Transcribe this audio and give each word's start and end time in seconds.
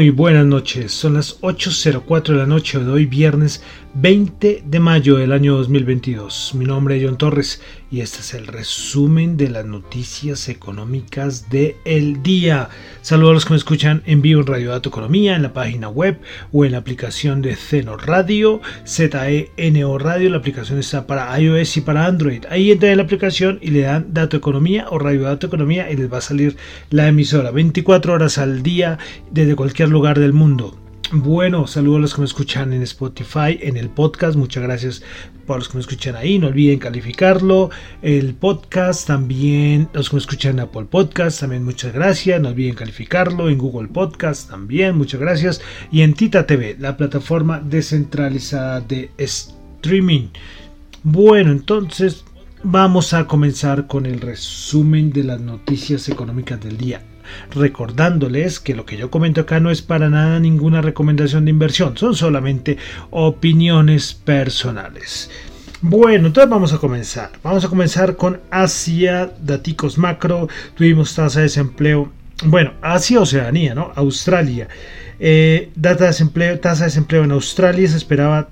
Muy 0.00 0.08
buenas 0.08 0.46
noches, 0.46 0.92
son 0.92 1.12
las 1.12 1.42
8.04 1.42 2.28
de 2.28 2.38
la 2.38 2.46
noche 2.46 2.78
de 2.78 2.90
hoy 2.90 3.04
viernes 3.04 3.62
20 3.94 4.62
de 4.64 4.80
mayo 4.80 5.16
del 5.16 5.32
año 5.32 5.56
2022. 5.56 6.52
Mi 6.54 6.64
nombre 6.64 6.96
es 6.96 7.04
John 7.04 7.18
Torres 7.18 7.60
y 7.90 8.02
este 8.02 8.20
es 8.20 8.34
el 8.34 8.46
resumen 8.46 9.36
de 9.36 9.50
las 9.50 9.64
noticias 9.66 10.48
económicas 10.48 11.50
del 11.50 11.74
el 11.84 12.22
día. 12.22 12.68
Saludos 13.02 13.30
a 13.30 13.34
los 13.34 13.44
que 13.44 13.50
me 13.50 13.56
escuchan 13.56 14.02
en 14.06 14.22
vivo 14.22 14.42
en 14.42 14.46
Radio 14.46 14.70
Dato 14.70 14.90
Economía, 14.90 15.34
en 15.34 15.42
la 15.42 15.52
página 15.52 15.88
web 15.88 16.20
o 16.52 16.64
en 16.64 16.72
la 16.72 16.78
aplicación 16.78 17.42
de 17.42 17.56
Zeno 17.56 17.96
Radio, 17.96 18.60
ZENO 18.86 19.98
Radio. 19.98 20.30
La 20.30 20.36
aplicación 20.36 20.78
está 20.78 21.08
para 21.08 21.36
iOS 21.40 21.78
y 21.78 21.80
para 21.80 22.06
Android. 22.06 22.44
Ahí 22.48 22.70
entran 22.70 22.92
en 22.92 22.98
la 22.98 23.04
aplicación 23.04 23.58
y 23.60 23.70
le 23.70 23.80
dan 23.80 24.14
Dato 24.14 24.36
Economía 24.36 24.86
o 24.90 25.00
Radio 25.00 25.22
Dato 25.22 25.48
Economía 25.48 25.90
y 25.90 25.96
les 25.96 26.12
va 26.12 26.18
a 26.18 26.22
salir 26.22 26.56
la 26.90 27.08
emisora 27.08 27.50
24 27.50 28.12
horas 28.12 28.38
al 28.38 28.62
día 28.62 28.98
desde 29.32 29.56
cualquier 29.56 29.88
lugar 29.90 30.18
del 30.18 30.32
mundo. 30.32 30.80
Bueno, 31.12 31.66
saludos 31.66 31.98
a 31.98 32.00
los 32.02 32.14
que 32.14 32.20
me 32.20 32.26
escuchan 32.26 32.72
en 32.72 32.82
Spotify, 32.82 33.58
en 33.60 33.76
el 33.76 33.88
podcast. 33.88 34.36
Muchas 34.36 34.62
gracias 34.62 35.02
por 35.44 35.58
los 35.58 35.68
que 35.68 35.74
me 35.74 35.80
escuchan 35.80 36.14
ahí. 36.14 36.38
No 36.38 36.46
olviden 36.46 36.78
calificarlo. 36.78 37.70
El 38.00 38.34
podcast 38.34 39.08
también, 39.08 39.88
los 39.92 40.08
que 40.08 40.14
me 40.14 40.20
escuchan 40.20 40.52
en 40.52 40.60
Apple 40.60 40.84
Podcast, 40.84 41.40
también 41.40 41.64
muchas 41.64 41.92
gracias. 41.92 42.40
No 42.40 42.50
olviden 42.50 42.76
calificarlo. 42.76 43.48
En 43.48 43.58
Google 43.58 43.88
Podcast 43.88 44.50
también, 44.50 44.96
muchas 44.96 45.20
gracias. 45.20 45.60
Y 45.90 46.02
en 46.02 46.14
Tita 46.14 46.46
TV, 46.46 46.76
la 46.78 46.96
plataforma 46.96 47.58
descentralizada 47.58 48.80
de 48.80 49.10
streaming. 49.18 50.28
Bueno, 51.02 51.50
entonces 51.50 52.24
vamos 52.62 53.14
a 53.14 53.26
comenzar 53.26 53.88
con 53.88 54.06
el 54.06 54.20
resumen 54.20 55.10
de 55.12 55.24
las 55.24 55.40
noticias 55.40 56.08
económicas 56.08 56.60
del 56.60 56.76
día 56.76 57.02
recordándoles 57.54 58.60
que 58.60 58.74
lo 58.74 58.84
que 58.84 58.96
yo 58.96 59.10
comento 59.10 59.42
acá 59.42 59.60
no 59.60 59.70
es 59.70 59.82
para 59.82 60.08
nada 60.08 60.40
ninguna 60.40 60.80
recomendación 60.80 61.44
de 61.44 61.50
inversión, 61.50 61.96
son 61.96 62.14
solamente 62.14 62.78
opiniones 63.10 64.14
personales. 64.14 65.30
Bueno, 65.82 66.26
entonces 66.26 66.50
vamos 66.50 66.72
a 66.72 66.78
comenzar. 66.78 67.30
Vamos 67.42 67.64
a 67.64 67.68
comenzar 67.68 68.16
con 68.16 68.40
Asia, 68.50 69.32
daticos 69.40 69.96
macro, 69.96 70.48
tuvimos 70.74 71.14
tasa 71.14 71.40
de 71.40 71.44
desempleo, 71.44 72.12
bueno, 72.44 72.74
Asia, 72.82 73.20
Oceanía, 73.20 73.74
¿no? 73.74 73.92
Australia. 73.94 74.68
Eh, 75.18 75.70
de 75.74 75.94
desempleo, 75.94 76.58
tasa 76.60 76.84
de 76.84 76.90
desempleo 76.90 77.24
en 77.24 77.32
Australia 77.32 77.88
se 77.88 77.96
esperaba 77.96 78.48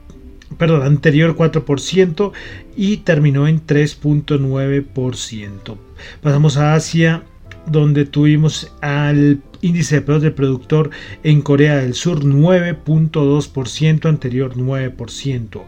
perdón, 0.57 0.83
anterior 0.83 1.37
4% 1.37 2.33
y 2.77 2.99
terminó 2.99 3.49
en 3.49 3.67
3.9%. 3.67 5.77
Pasamos 6.23 6.57
a 6.57 6.75
Asia, 6.75 7.25
donde 7.71 8.05
tuvimos 8.05 8.73
al 8.81 9.41
índice 9.61 9.97
de 9.97 10.03
precios 10.03 10.23
del 10.23 10.35
productor 10.35 10.91
en 11.23 11.43
Corea 11.43 11.77
del 11.77 11.95
Sur 11.95 12.25
9.2%, 12.25 14.09
anterior 14.09 14.55
9%. 14.57 15.63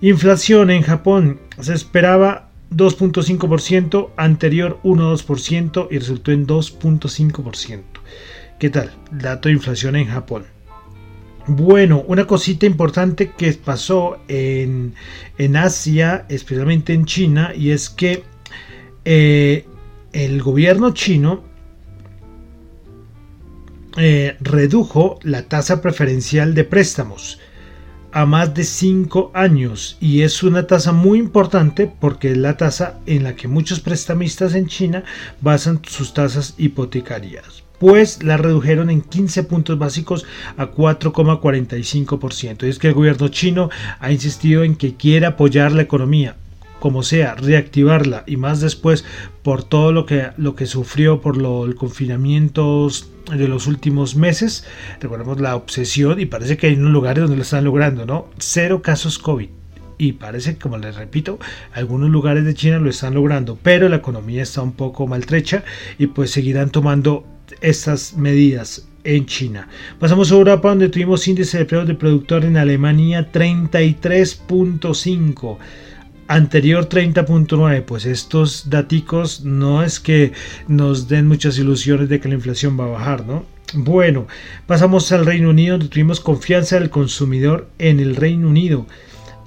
Inflación 0.00 0.70
en 0.70 0.82
Japón 0.82 1.40
se 1.60 1.74
esperaba 1.74 2.50
2.5%, 2.70 4.10
anterior 4.16 4.78
1.2% 4.82 5.88
y 5.90 5.98
resultó 5.98 6.32
en 6.32 6.46
2.5%. 6.46 7.82
¿Qué 8.58 8.70
tal? 8.70 8.90
Dato 9.10 9.48
de 9.48 9.54
inflación 9.54 9.96
en 9.96 10.06
Japón. 10.06 10.44
Bueno, 11.46 12.04
una 12.08 12.26
cosita 12.26 12.66
importante 12.66 13.30
que 13.30 13.52
pasó 13.52 14.18
en, 14.26 14.94
Asia, 15.54 16.26
especialmente 16.28 16.92
en 16.92 17.04
China, 17.04 17.52
y 17.54 17.70
es 17.70 17.88
que 17.88 18.24
eh, 19.04 19.64
el 20.24 20.40
gobierno 20.40 20.94
chino 20.94 21.44
eh, 23.98 24.36
redujo 24.40 25.18
la 25.22 25.42
tasa 25.42 25.82
preferencial 25.82 26.54
de 26.54 26.64
préstamos 26.64 27.38
a 28.12 28.24
más 28.24 28.54
de 28.54 28.64
5 28.64 29.32
años 29.34 29.98
y 30.00 30.22
es 30.22 30.42
una 30.42 30.66
tasa 30.66 30.92
muy 30.92 31.18
importante 31.18 31.86
porque 32.00 32.30
es 32.30 32.38
la 32.38 32.56
tasa 32.56 32.98
en 33.04 33.24
la 33.24 33.36
que 33.36 33.46
muchos 33.46 33.80
prestamistas 33.80 34.54
en 34.54 34.68
China 34.68 35.04
basan 35.42 35.82
sus 35.86 36.14
tasas 36.14 36.54
hipotecarias 36.56 37.62
pues 37.78 38.22
la 38.22 38.38
redujeron 38.38 38.88
en 38.88 39.02
15 39.02 39.42
puntos 39.42 39.78
básicos 39.78 40.24
a 40.56 40.70
4,45%. 40.70 42.64
Y 42.64 42.70
es 42.70 42.78
que 42.78 42.88
el 42.88 42.94
gobierno 42.94 43.28
chino 43.28 43.68
ha 44.00 44.10
insistido 44.10 44.64
en 44.64 44.76
que 44.76 44.94
quiere 44.94 45.26
apoyar 45.26 45.72
la 45.72 45.82
economía, 45.82 46.36
como 46.80 47.02
sea, 47.02 47.34
reactivarla 47.34 48.24
y 48.26 48.36
más 48.36 48.60
después 48.60 49.04
por 49.42 49.64
todo 49.64 49.92
lo 49.92 50.06
que, 50.06 50.28
lo 50.36 50.54
que 50.54 50.66
sufrió 50.66 51.20
por 51.20 51.36
los 51.36 51.74
confinamientos 51.74 53.10
de 53.30 53.48
los 53.48 53.66
últimos 53.66 54.16
meses. 54.16 54.64
Recordemos 55.00 55.40
la 55.40 55.56
obsesión 55.56 56.20
y 56.20 56.26
parece 56.26 56.56
que 56.56 56.68
hay 56.68 56.74
unos 56.74 56.92
lugares 56.92 57.22
donde 57.22 57.36
lo 57.36 57.42
están 57.42 57.64
logrando, 57.64 58.06
¿no? 58.06 58.28
Cero 58.38 58.82
casos 58.82 59.18
COVID. 59.18 59.48
Y 59.98 60.12
parece, 60.12 60.58
como 60.58 60.76
les 60.76 60.94
repito, 60.94 61.38
algunos 61.72 62.10
lugares 62.10 62.44
de 62.44 62.52
China 62.54 62.78
lo 62.78 62.90
están 62.90 63.14
logrando, 63.14 63.58
pero 63.62 63.88
la 63.88 63.96
economía 63.96 64.42
está 64.42 64.60
un 64.60 64.72
poco 64.72 65.06
maltrecha 65.06 65.64
y 65.98 66.08
pues 66.08 66.30
seguirán 66.30 66.68
tomando 66.70 67.24
estas 67.62 68.14
medidas 68.14 68.86
en 69.04 69.24
China. 69.24 69.68
Pasamos 69.98 70.30
a 70.30 70.34
Europa 70.34 70.68
donde 70.68 70.90
tuvimos 70.90 71.26
índice 71.28 71.56
de 71.58 71.64
precios 71.64 71.88
de 71.88 71.94
productor 71.94 72.44
en 72.44 72.58
Alemania 72.58 73.32
33.5 73.32 75.56
anterior 76.28 76.88
30.9, 76.88 77.82
pues 77.82 78.06
estos 78.06 78.70
daticos 78.70 79.44
no 79.44 79.82
es 79.82 80.00
que 80.00 80.32
nos 80.68 81.08
den 81.08 81.28
muchas 81.28 81.58
ilusiones 81.58 82.08
de 82.08 82.20
que 82.20 82.28
la 82.28 82.34
inflación 82.34 82.78
va 82.78 82.84
a 82.84 82.88
bajar, 82.88 83.26
¿no? 83.26 83.44
Bueno, 83.74 84.26
pasamos 84.66 85.10
al 85.12 85.26
Reino 85.26 85.50
Unido, 85.50 85.76
donde 85.76 85.92
tuvimos 85.92 86.20
confianza 86.20 86.78
del 86.78 86.90
consumidor 86.90 87.68
en 87.78 88.00
el 88.00 88.16
Reino 88.16 88.48
Unido. 88.48 88.86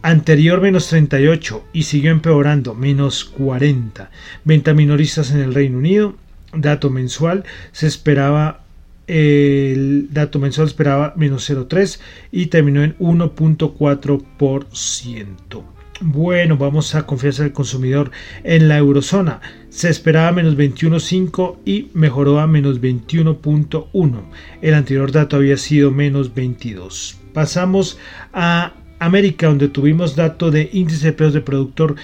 Anterior 0.02 0.62
menos 0.62 0.88
38 0.88 1.66
y 1.74 1.84
siguió 1.84 2.12
empeorando, 2.12 2.74
menos 2.74 3.26
40. 3.26 4.10
Venta 4.46 4.74
minoristas 4.74 5.32
en 5.32 5.42
el 5.42 5.54
Reino 5.54 5.78
Unido, 5.78 6.16
dato 6.54 6.90
mensual, 6.90 7.44
se 7.72 7.88
esperaba 7.88 8.62
el 9.08 10.10
dato 10.12 10.38
mensual 10.38 10.68
esperaba 10.68 11.14
menos 11.16 11.50
0,3 11.50 12.00
y 12.32 12.46
terminó 12.46 12.84
en 12.84 12.96
1.4%. 13.00 15.79
Bueno, 16.02 16.56
vamos 16.56 16.96
a 16.96 17.06
confianza 17.06 17.44
del 17.44 17.52
consumidor 17.52 18.12
en 18.46 18.70
la 18.70 18.78
eurozona. 18.78 19.42
Se 19.70 19.90
esperaba 19.90 20.32
menos 20.32 20.56
21.5 20.56 21.58
y 21.66 21.90
mejoró 21.94 22.40
a 22.40 22.48
menos 22.48 22.80
21.1. 22.80 24.22
El 24.62 24.74
anterior 24.76 25.12
dato 25.12 25.36
había 25.36 25.58
sido 25.58 25.92
menos 25.92 26.34
22. 26.34 27.18
Pasamos 27.34 27.98
a 28.32 28.76
América, 29.00 29.48
donde 29.48 29.68
tuvimos 29.68 30.16
dato 30.16 30.52
de 30.52 30.70
índice 30.72 31.08
de 31.08 31.14
precios 31.14 31.34
de 31.34 31.42
productor 31.42 31.96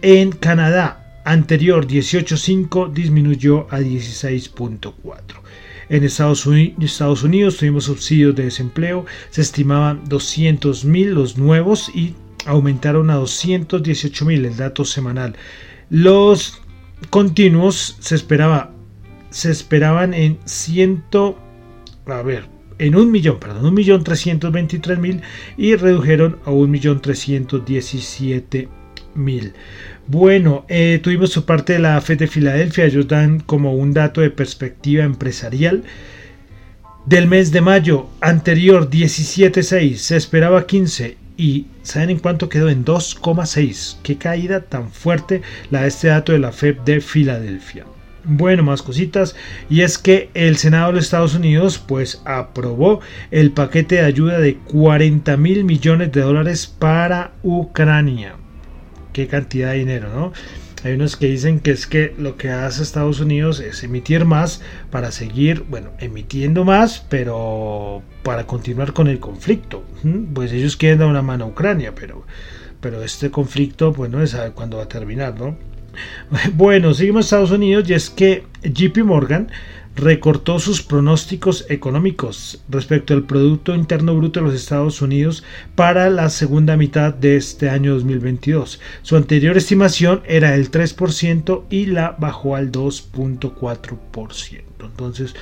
en 0.00 0.32
Canadá. 0.32 1.20
Anterior 1.26 1.86
18.5 1.86 2.90
disminuyó 2.90 3.66
a 3.70 3.80
16.4. 3.80 5.42
En 5.90 6.04
Estados 6.04 6.46
Unidos, 6.46 7.58
tuvimos 7.58 7.84
subsidios 7.84 8.34
de 8.34 8.44
desempleo, 8.44 9.04
se 9.28 9.42
estimaban 9.42 10.04
200.000 10.06 11.04
los 11.08 11.36
nuevos 11.36 11.90
y 11.94 12.14
aumentaron 12.46 13.10
a 13.10 13.14
218 13.14 14.24
mil 14.24 14.44
el 14.44 14.56
dato 14.56 14.84
semanal. 14.84 15.36
Los 15.90 16.62
continuos 17.10 17.96
se 18.00 18.14
esperaba 18.14 18.70
se 19.30 19.50
esperaban 19.50 20.12
en 20.14 20.38
ciento 20.44 21.38
a 22.06 22.22
ver 22.22 22.44
en 22.78 22.96
un 22.96 23.10
millón 23.10 23.38
perdón 23.40 23.66
un 23.66 23.74
millón 23.74 24.04
trescientos 24.04 24.52
veintitrés 24.52 24.98
mil 24.98 25.22
y 25.56 25.74
redujeron 25.74 26.38
a 26.44 26.50
un 26.50 26.70
millón 26.70 27.00
trescientos 27.00 27.64
diecisiete 27.64 28.68
mil 29.14 29.54
bueno 30.06 30.64
eh, 30.68 31.00
tuvimos 31.02 31.30
su 31.30 31.44
parte 31.44 31.74
de 31.74 31.78
la 31.78 32.00
FED 32.00 32.18
de 32.18 32.26
Filadelfia 32.26 32.84
ellos 32.84 33.08
dan 33.08 33.40
como 33.40 33.74
un 33.74 33.92
dato 33.94 34.20
de 34.20 34.30
perspectiva 34.30 35.04
empresarial 35.04 35.84
del 37.06 37.26
mes 37.26 37.52
de 37.52 37.62
mayo 37.62 38.08
anterior 38.20 38.90
17.6 38.90 39.96
se 39.96 40.16
esperaba 40.16 40.66
15 40.66 41.21
y 41.42 41.66
¿saben 41.82 42.10
en 42.10 42.18
cuánto 42.20 42.48
quedó? 42.48 42.68
En 42.68 42.84
2,6. 42.84 43.96
Qué 44.04 44.16
caída 44.16 44.60
tan 44.60 44.92
fuerte 44.92 45.42
la 45.72 45.82
de 45.82 45.88
este 45.88 46.06
dato 46.06 46.30
de 46.30 46.38
la 46.38 46.52
FED 46.52 46.76
de 46.84 47.00
Filadelfia. 47.00 47.84
Bueno, 48.22 48.62
más 48.62 48.80
cositas. 48.80 49.34
Y 49.68 49.80
es 49.80 49.98
que 49.98 50.30
el 50.34 50.56
Senado 50.56 50.86
de 50.86 50.92
los 50.92 51.04
Estados 51.06 51.34
Unidos 51.34 51.78
pues 51.84 52.22
aprobó 52.26 53.00
el 53.32 53.50
paquete 53.50 53.96
de 53.96 54.02
ayuda 54.02 54.38
de 54.38 54.54
40 54.54 55.36
mil 55.36 55.64
millones 55.64 56.12
de 56.12 56.20
dólares 56.20 56.72
para 56.78 57.32
Ucrania. 57.42 58.36
Qué 59.12 59.26
cantidad 59.26 59.72
de 59.72 59.78
dinero, 59.78 60.10
¿no? 60.14 60.32
Hay 60.84 60.94
unos 60.94 61.16
que 61.16 61.26
dicen 61.26 61.60
que 61.60 61.70
es 61.70 61.86
que 61.86 62.14
lo 62.18 62.36
que 62.36 62.50
hace 62.50 62.82
Estados 62.82 63.20
Unidos 63.20 63.60
es 63.60 63.84
emitir 63.84 64.24
más 64.24 64.60
para 64.90 65.12
seguir, 65.12 65.64
bueno, 65.68 65.90
emitiendo 66.00 66.64
más, 66.64 67.06
pero 67.08 68.02
para 68.24 68.46
continuar 68.46 68.92
con 68.92 69.06
el 69.06 69.20
conflicto. 69.20 69.84
Pues 70.34 70.52
ellos 70.52 70.76
quieren 70.76 70.98
dar 70.98 71.08
una 71.08 71.22
mano 71.22 71.44
a 71.44 71.48
Ucrania, 71.48 71.94
pero, 71.94 72.24
pero 72.80 73.02
este 73.04 73.30
conflicto, 73.30 73.92
pues 73.92 74.10
no 74.10 74.26
sabe 74.26 74.50
cuándo 74.50 74.78
va 74.78 74.84
a 74.84 74.88
terminar, 74.88 75.38
¿no? 75.38 75.56
Bueno, 76.54 76.94
seguimos 76.94 77.26
Estados 77.26 77.50
Unidos 77.52 77.88
y 77.88 77.94
es 77.94 78.10
que 78.10 78.44
JP 78.64 79.04
Morgan 79.04 79.48
recortó 79.94 80.58
sus 80.58 80.82
pronósticos 80.82 81.66
económicos 81.68 82.62
respecto 82.68 83.14
al 83.14 83.24
Producto 83.24 83.74
Interno 83.74 84.16
Bruto 84.16 84.40
de 84.40 84.46
los 84.46 84.54
Estados 84.54 85.02
Unidos 85.02 85.44
para 85.74 86.08
la 86.10 86.30
segunda 86.30 86.76
mitad 86.76 87.12
de 87.14 87.36
este 87.36 87.68
año 87.68 87.94
2022. 87.94 88.80
Su 89.02 89.16
anterior 89.16 89.56
estimación 89.56 90.22
era 90.26 90.54
el 90.54 90.70
3% 90.70 91.64
y 91.70 91.86
la 91.86 92.16
bajó 92.18 92.56
al 92.56 92.72
2.4%. 92.72 94.62
Entonces, 94.80 95.34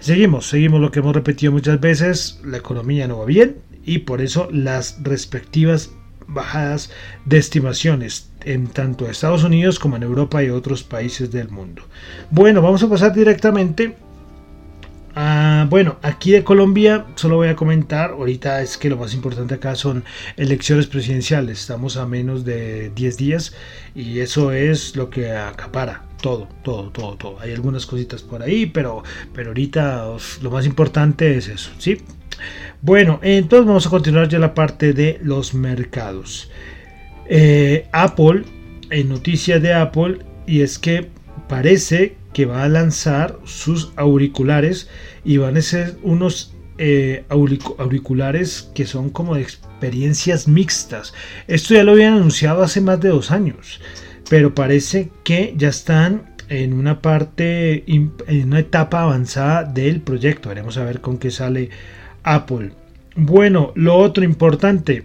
seguimos, 0.00 0.48
seguimos 0.48 0.80
lo 0.80 0.90
que 0.90 1.00
hemos 1.00 1.14
repetido 1.14 1.52
muchas 1.52 1.80
veces, 1.80 2.40
la 2.44 2.58
economía 2.58 3.06
no 3.06 3.18
va 3.18 3.26
bien 3.26 3.58
y 3.84 3.98
por 4.00 4.20
eso 4.20 4.48
las 4.50 5.02
respectivas 5.02 5.90
bajadas 6.30 6.90
de 7.24 7.38
estimaciones 7.38 8.30
en 8.44 8.66
tanto 8.68 9.08
Estados 9.08 9.44
Unidos 9.44 9.78
como 9.78 9.96
en 9.96 10.02
Europa 10.02 10.42
y 10.42 10.50
otros 10.50 10.82
países 10.82 11.30
del 11.30 11.50
mundo. 11.50 11.82
Bueno, 12.30 12.62
vamos 12.62 12.82
a 12.82 12.88
pasar 12.88 13.12
directamente 13.12 13.96
bueno, 15.68 15.98
aquí 16.02 16.32
de 16.32 16.44
Colombia 16.44 17.06
solo 17.14 17.36
voy 17.36 17.48
a 17.48 17.56
comentar, 17.56 18.10
ahorita 18.10 18.62
es 18.62 18.78
que 18.78 18.88
lo 18.88 18.96
más 18.96 19.14
importante 19.14 19.54
acá 19.54 19.74
son 19.74 20.04
elecciones 20.36 20.86
presidenciales, 20.86 21.60
estamos 21.60 21.96
a 21.96 22.06
menos 22.06 22.44
de 22.44 22.90
10 22.90 23.16
días 23.16 23.54
y 23.94 24.20
eso 24.20 24.52
es 24.52 24.96
lo 24.96 25.10
que 25.10 25.32
acapara 25.32 26.04
todo, 26.22 26.48
todo, 26.62 26.90
todo, 26.90 27.16
todo. 27.16 27.40
Hay 27.40 27.52
algunas 27.52 27.86
cositas 27.86 28.22
por 28.22 28.42
ahí, 28.42 28.66
pero, 28.66 29.02
pero 29.34 29.50
ahorita 29.50 30.06
lo 30.42 30.50
más 30.50 30.66
importante 30.66 31.36
es 31.36 31.48
eso, 31.48 31.70
¿sí? 31.78 31.98
Bueno, 32.82 33.20
entonces 33.22 33.66
vamos 33.66 33.86
a 33.86 33.90
continuar 33.90 34.28
ya 34.28 34.38
la 34.38 34.54
parte 34.54 34.92
de 34.92 35.18
los 35.22 35.54
mercados. 35.54 36.50
Eh, 37.26 37.86
Apple, 37.92 38.44
en 38.90 39.08
noticias 39.08 39.62
de 39.62 39.72
Apple, 39.72 40.18
y 40.46 40.62
es 40.62 40.78
que 40.78 41.08
parece 41.48 42.16
que 42.32 42.46
va 42.46 42.64
a 42.64 42.68
lanzar 42.68 43.38
sus 43.44 43.92
auriculares 43.96 44.88
y 45.24 45.36
van 45.36 45.56
a 45.56 45.62
ser 45.62 45.96
unos 46.02 46.54
eh, 46.78 47.24
auriculares 47.28 48.70
que 48.74 48.86
son 48.86 49.10
como 49.10 49.34
de 49.34 49.42
experiencias 49.42 50.48
mixtas. 50.48 51.12
Esto 51.46 51.74
ya 51.74 51.84
lo 51.84 51.92
habían 51.92 52.14
anunciado 52.14 52.62
hace 52.62 52.80
más 52.80 53.00
de 53.00 53.10
dos 53.10 53.30
años, 53.30 53.80
pero 54.28 54.54
parece 54.54 55.10
que 55.24 55.54
ya 55.56 55.68
están 55.68 56.34
en 56.48 56.72
una 56.72 57.00
parte, 57.00 57.84
en 57.86 58.12
una 58.46 58.60
etapa 58.60 59.02
avanzada 59.02 59.64
del 59.64 60.00
proyecto. 60.00 60.48
Veremos 60.48 60.76
a 60.78 60.84
ver 60.84 61.00
con 61.00 61.18
qué 61.18 61.30
sale 61.30 61.70
Apple. 62.22 62.72
Bueno, 63.16 63.72
lo 63.74 63.96
otro 63.96 64.24
importante, 64.24 65.04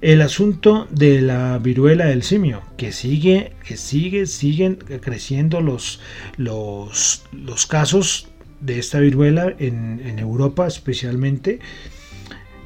el 0.00 0.20
asunto 0.20 0.86
de 0.90 1.20
la 1.20 1.58
viruela 1.58 2.06
del 2.06 2.22
simio, 2.22 2.62
que 2.76 2.92
sigue, 2.92 3.52
que 3.64 3.76
sigue, 3.76 4.26
siguen 4.26 4.76
creciendo 5.00 5.60
los, 5.60 6.00
los, 6.36 7.24
los 7.32 7.66
casos 7.66 8.28
de 8.62 8.78
esta 8.78 9.00
viruela 9.00 9.54
en, 9.58 10.18
Europa 10.18 10.66
especialmente. 10.66 11.58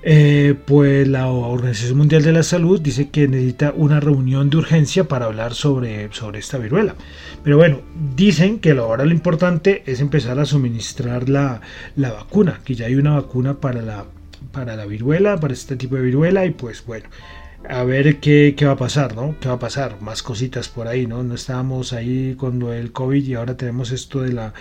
Eh, 0.08 0.54
pues 0.66 1.08
la 1.08 1.26
Organización 1.26 1.98
Mundial 1.98 2.22
de 2.22 2.30
la 2.30 2.44
Salud 2.44 2.80
dice 2.80 3.08
que 3.08 3.26
necesita 3.26 3.72
una 3.74 3.98
reunión 3.98 4.50
de 4.50 4.58
urgencia 4.58 5.08
para 5.08 5.24
hablar 5.24 5.52
sobre, 5.52 6.12
sobre 6.12 6.38
esta 6.38 6.58
viruela. 6.58 6.94
Pero 7.42 7.56
bueno, 7.56 7.80
dicen 8.14 8.60
que 8.60 8.70
ahora 8.70 9.04
lo 9.04 9.10
importante 9.10 9.82
es 9.84 9.98
empezar 10.00 10.38
a 10.38 10.44
suministrar 10.44 11.28
la, 11.28 11.60
la 11.96 12.12
vacuna, 12.12 12.60
que 12.64 12.76
ya 12.76 12.86
hay 12.86 12.94
una 12.94 13.14
vacuna 13.14 13.54
para 13.54 13.82
la, 13.82 14.04
para 14.52 14.76
la 14.76 14.86
viruela, 14.86 15.40
para 15.40 15.54
este 15.54 15.74
tipo 15.74 15.96
de 15.96 16.02
viruela 16.02 16.46
y 16.46 16.50
pues 16.50 16.86
bueno, 16.86 17.08
a 17.68 17.82
ver 17.82 18.20
qué, 18.20 18.54
qué, 18.56 18.64
va 18.64 18.74
a 18.74 18.76
pasar, 18.76 19.16
¿no? 19.16 19.34
¿Qué 19.40 19.48
va 19.48 19.54
a 19.54 19.58
pasar? 19.58 20.00
Más 20.02 20.22
cositas 20.22 20.68
por 20.68 20.86
ahí, 20.86 21.08
¿no? 21.08 21.24
No 21.24 21.34
estábamos 21.34 21.92
ahí 21.92 22.36
cuando 22.38 22.72
el 22.72 22.92
COVID 22.92 23.24
y 23.24 23.34
ahora 23.34 23.56
tenemos 23.56 23.90
esto 23.90 24.22
de 24.22 24.34
la 24.34 24.54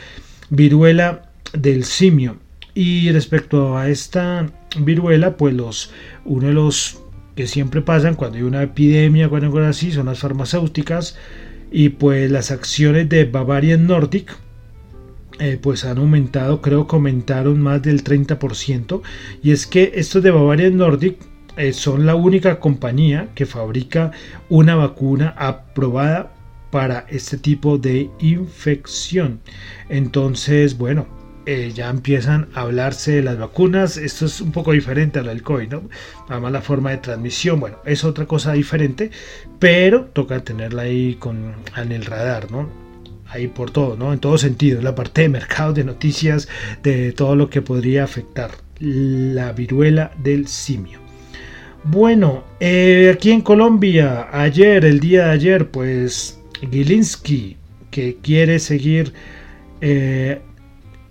viruela 0.50 1.30
del 1.54 1.84
simio. 1.84 2.38
Y 2.74 3.12
respecto 3.12 3.78
a 3.78 3.90
esta 3.90 4.48
viruela, 4.80 5.38
pues 5.38 5.92
uno 6.26 6.48
de 6.48 6.54
los 6.54 7.02
que 7.36 7.48
siempre 7.48 7.82
pasan 7.82 8.16
cuando 8.16 8.38
hay 8.38 8.44
una 8.44 8.64
epidemia, 8.64 9.30
cuando 9.30 9.48
algo 9.48 9.60
así, 9.60 9.92
son 9.92 10.08
las 10.08 10.20
farmacéuticas 10.20 11.18
y 11.72 11.90
pues 11.90 12.32
las 12.32 12.52
acciones 12.52 13.10
de 13.10 13.26
Bavarian 13.26 13.88
Nordic 13.88 14.38
eh, 15.40 15.60
pues 15.62 15.84
han 15.84 15.98
aumentado, 15.98 16.62
creo 16.62 16.88
que 16.88 16.96
aumentaron 16.96 17.62
más 17.62 17.82
del 17.82 18.04
30%. 18.04 19.02
Y 19.44 19.52
es 19.52 19.68
que 19.68 19.92
estos 19.96 20.24
de 20.24 20.32
Bavaria 20.32 20.70
Nordic 20.70 21.18
eh, 21.58 21.74
son 21.74 22.06
la 22.06 22.16
única 22.16 22.60
compañía 22.60 23.30
que 23.36 23.46
fabrica 23.46 24.12
una 24.50 24.76
vacuna 24.76 25.34
aprobada 25.38 26.32
para 26.72 27.06
este 27.10 27.38
tipo 27.38 27.78
de 27.78 28.10
infección. 28.20 29.42
Entonces, 29.90 30.78
bueno, 30.78 31.06
eh, 31.46 31.72
ya 31.74 31.90
empiezan 31.90 32.48
a 32.54 32.62
hablarse 32.62 33.14
de 33.14 33.24
las 33.24 33.38
vacunas. 33.38 33.98
Esto 33.98 34.26
es 34.26 34.42
un 34.42 34.52
poco 34.52 34.72
diferente 34.72 35.20
a 35.20 35.24
la 35.24 35.30
del 35.30 35.44
COVID, 35.44 35.70
¿no? 35.70 35.84
Además, 36.28 36.52
la 36.52 36.62
forma 36.62 36.92
de 36.92 36.98
transmisión, 36.98 37.60
bueno, 37.60 37.78
es 37.86 38.04
otra 38.04 38.26
cosa 38.26 38.54
diferente, 38.54 39.12
pero 39.60 40.06
toca 40.06 40.44
tenerla 40.44 40.84
ahí 40.84 41.16
con, 41.16 41.54
en 41.78 41.92
el 41.92 42.06
radar, 42.06 42.52
¿no? 42.52 42.86
ahí 43.28 43.48
por 43.48 43.72
todo, 43.72 43.98
¿no? 43.98 44.14
En 44.14 44.20
todo 44.20 44.38
sentido, 44.38 44.82
la 44.82 44.96
parte 44.96 45.24
de 45.24 45.30
mercado, 45.30 45.74
de 45.74 45.84
noticias, 45.84 46.48
de 46.84 47.12
todo 47.12 47.36
lo 47.36 47.50
que 47.50 47.62
podría 47.62 48.04
afectar 48.04 48.52
la 48.80 49.52
viruela 49.52 50.12
del 50.18 50.48
simio. 50.48 51.00
Bueno, 51.84 52.44
eh, 52.60 53.12
aquí 53.14 53.32
en 53.32 53.42
Colombia, 53.42 54.28
ayer, 54.32 54.86
el 54.86 55.00
día 55.00 55.26
de 55.26 55.32
ayer, 55.32 55.70
pues 55.70 56.40
Gilinski, 56.72 57.58
que 57.92 58.18
quiere 58.22 58.60
seguir 58.60 59.14
eh, 59.82 60.42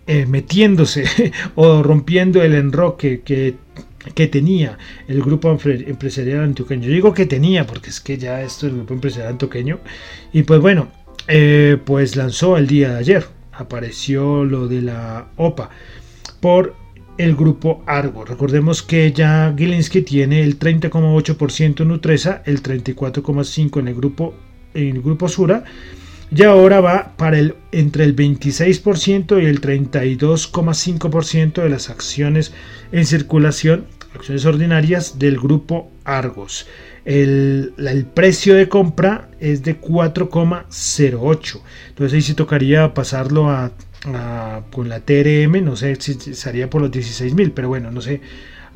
eh, 0.07 0.27
metiéndose 0.27 1.05
o 1.55 1.83
rompiendo 1.83 2.43
el 2.43 2.55
enroque 2.55 3.23
que, 3.25 3.55
que, 4.15 4.27
tenía 4.27 4.79
el 5.09 5.23
grupo 5.23 5.51
empresarial 5.51 6.45
antioqueño. 6.45 6.85
Yo 6.85 6.93
digo 6.93 7.15
que 7.15 7.27
tenía, 7.27 7.67
porque 7.67 7.91
es 7.91 8.01
que 8.01 8.19
ya 8.19 8.43
esto 8.43 8.67
es 8.67 8.73
el 8.73 8.79
grupo 8.79 8.95
empresarial 8.95 9.33
antioqueño. 9.33 9.81
Y 10.33 10.43
pues 10.43 10.61
bueno, 10.61 10.89
eh, 11.27 11.79
pues 11.85 12.17
lanzó 12.17 12.57
el 12.57 12.67
día 12.67 12.93
de 12.93 12.99
ayer, 12.99 13.27
apareció 13.53 14.45
lo 14.45 14.69
de 14.69 14.83
la 14.83 15.29
OPA 15.37 15.71
por 16.41 16.75
el 17.17 17.35
grupo 17.37 17.83
Argo. 17.87 18.25
Recordemos 18.25 18.83
que 18.83 19.13
ya 19.13 19.55
Gilinski 19.57 20.03
tiene 20.03 20.43
el 20.43 20.59
30,8% 20.59 21.81
en 21.81 21.89
Nutresa, 21.89 22.43
el 22.45 22.63
34,5% 22.63 23.81
en 23.81 23.89
el 23.89 23.95
grupo 23.95 24.35
en 24.75 24.97
el 24.97 25.03
grupo 25.03 25.29
Sura 25.29 25.65
y 26.35 26.43
ahora 26.43 26.81
va 26.81 27.13
para 27.17 27.39
el 27.39 27.55
entre 27.71 28.03
el 28.05 28.17
26% 28.17 29.41
y 29.41 29.47
el 29.47 29.61
32,5% 29.61 31.63
de 31.63 31.69
las 31.69 31.91
acciones 31.91 32.53
en 32.91 33.07
circulación, 33.07 33.87
acciones 34.15 34.45
ordinarias 34.45 35.17
del 35.19 35.39
grupo 35.39 35.93
Argos. 36.05 36.67
El, 37.05 37.73
precio 38.15 38.57
de 38.57 38.69
compra 38.69 39.29
es 39.39 39.63
de 39.63 39.81
4,08. 39.81 41.61
Entonces 41.91 42.15
ahí 42.15 42.23
sí 42.23 42.35
tocaría 42.35 42.93
pasarlo 42.95 43.49
a, 43.51 43.71
con 44.73 44.89
la 44.89 44.99
TRM, 45.01 45.65
no 45.65 45.77
sé 45.77 45.95
si 46.01 46.15
sería 46.15 46.69
por 46.69 46.83
los 46.83 46.91
16 46.91 47.33
mil, 47.35 47.53
pero 47.53 47.69
bueno, 47.69 47.93
no 47.93 48.01
sé 48.01 48.21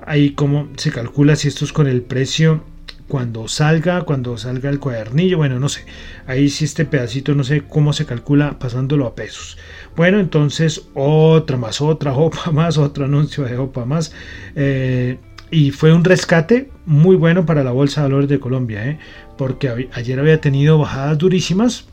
ahí 0.07 0.31
cómo 0.31 0.69
se 0.77 0.93
calcula 0.93 1.35
si 1.35 1.49
esto 1.49 1.65
es 1.65 1.73
con 1.73 1.89
el 1.89 2.03
precio 2.03 2.63
cuando 3.09 3.49
salga, 3.49 4.03
cuando 4.03 4.37
salga 4.37 4.69
el 4.71 4.79
cuadernillo, 4.79 5.39
bueno, 5.39 5.59
no 5.59 5.69
sé, 5.69 5.85
ahí 6.27 6.51
sí 6.51 6.67
este 6.67 6.85
pedacito 6.85 7.35
no 7.35 7.43
sé 7.43 7.63
cómo 7.63 7.93
se 7.93 8.05
calcula 8.07 8.59
pasándolo 8.59 9.07
a 9.07 9.15
pesos. 9.15 9.57
Bueno, 9.97 10.21
entonces 10.21 10.83
otra 10.95 11.57
más, 11.57 11.81
otra 11.81 12.13
OPA 12.17 12.53
más, 12.53 12.79
otro 12.79 13.07
anuncio 13.07 13.45
de 13.45 13.57
OPA 13.57 13.85
más. 13.85 14.13
Eh, 14.55 15.19
y 15.51 15.71
fue 15.71 15.95
un 15.95 16.05
rescate 16.05 16.71
muy 16.85 17.17
bueno 17.17 17.47
para 17.47 17.65
la 17.65 17.73
Bolsa 17.73 18.03
de 18.03 18.09
Valores 18.09 18.29
de 18.29 18.39
Colombia, 18.39 18.87
¿eh? 18.87 18.99
porque 19.39 19.89
ayer 19.93 20.21
había 20.21 20.41
tenido 20.41 20.79
bajadas 20.79 21.17
durísimas 21.17 21.89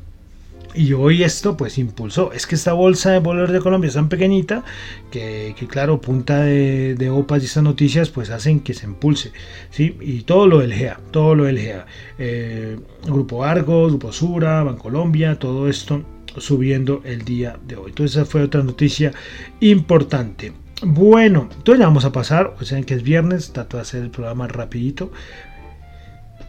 Y 0.75 0.94
hoy 0.94 1.24
esto 1.24 1.55
pues 1.55 1.77
impulsó. 1.77 2.34
Es 2.34 2.46
que 2.46 2.55
esta 2.55 2.74
bolsa 2.74 3.12
de 3.12 3.20
valores 3.20 3.53
de 3.53 3.62
Colombia 3.62 3.88
es 3.88 3.94
tan 3.94 4.10
pequeñita 4.10 4.63
que, 5.10 5.55
claro, 5.70 6.01
punta 6.01 6.41
de, 6.41 7.10
OPAs 7.10 7.44
y 7.44 7.46
estas 7.46 7.63
noticias 7.63 8.10
pues 8.10 8.29
hacen 8.29 8.60
que 8.60 8.74
se 8.74 8.86
impulse. 8.86 9.32
¿sí? 9.70 9.98
Y 10.01 10.24
todo 10.24 10.48
lo 10.48 10.60
del 10.60 10.74
GEA, 10.74 11.00
todo 11.12 11.36
lo 11.36 11.46
del 11.46 11.60
GEA. 11.60 11.86
Eh, 12.17 12.77
Grupo 13.05 13.44
Argos, 13.44 13.91
Grupo 13.91 14.12
Sura, 14.12 14.63
Bancolombia, 14.63 15.39
todo 15.39 15.70
esto 15.70 16.03
subiendo 16.38 17.01
el 17.05 17.24
día 17.24 17.58
de 17.65 17.77
hoy. 17.77 17.89
Entonces 17.89 18.17
esa 18.17 18.25
fue 18.25 18.44
otra 18.44 18.62
noticia 18.62 19.13
importante. 19.62 20.53
Bueno, 20.82 21.48
entonces 21.55 21.79
ya 21.79 21.86
vamos 21.86 22.03
a 22.03 22.12
pasar, 22.12 22.55
o 22.60 22.65
sea 22.65 22.82
que 22.82 22.96
es 22.96 23.03
viernes, 23.03 23.53
trato 23.53 23.77
de 23.77 23.82
hacer 23.84 24.03
el 24.03 24.12
programa 24.12 24.48
rapidito. 24.48 25.12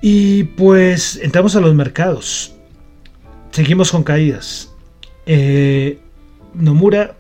Y 0.02 0.44
pues 0.44 1.20
entramos 1.22 1.54
a 1.54 1.60
los 1.60 1.74
mercados. 1.74 2.55
Seguimos 3.56 3.90
con 3.90 4.02
caídas. 4.02 4.70
Eh, 5.24 5.98
Nomura 6.52 7.16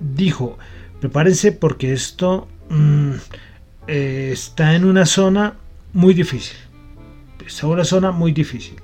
dijo, 0.00 0.58
prepárense 0.98 1.52
porque 1.52 1.92
esto 1.92 2.48
mm, 2.68 3.12
eh, 3.86 4.30
está 4.32 4.74
en 4.74 4.84
una 4.84 5.06
zona 5.06 5.54
muy 5.92 6.14
difícil. 6.14 6.56
Está 7.46 7.68
en 7.68 7.72
una 7.74 7.84
zona 7.84 8.10
muy 8.10 8.32
difícil. 8.32 8.74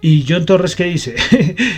Y 0.00 0.26
John 0.28 0.44
Torres, 0.44 0.74
¿qué 0.74 0.86
dice? 0.86 1.14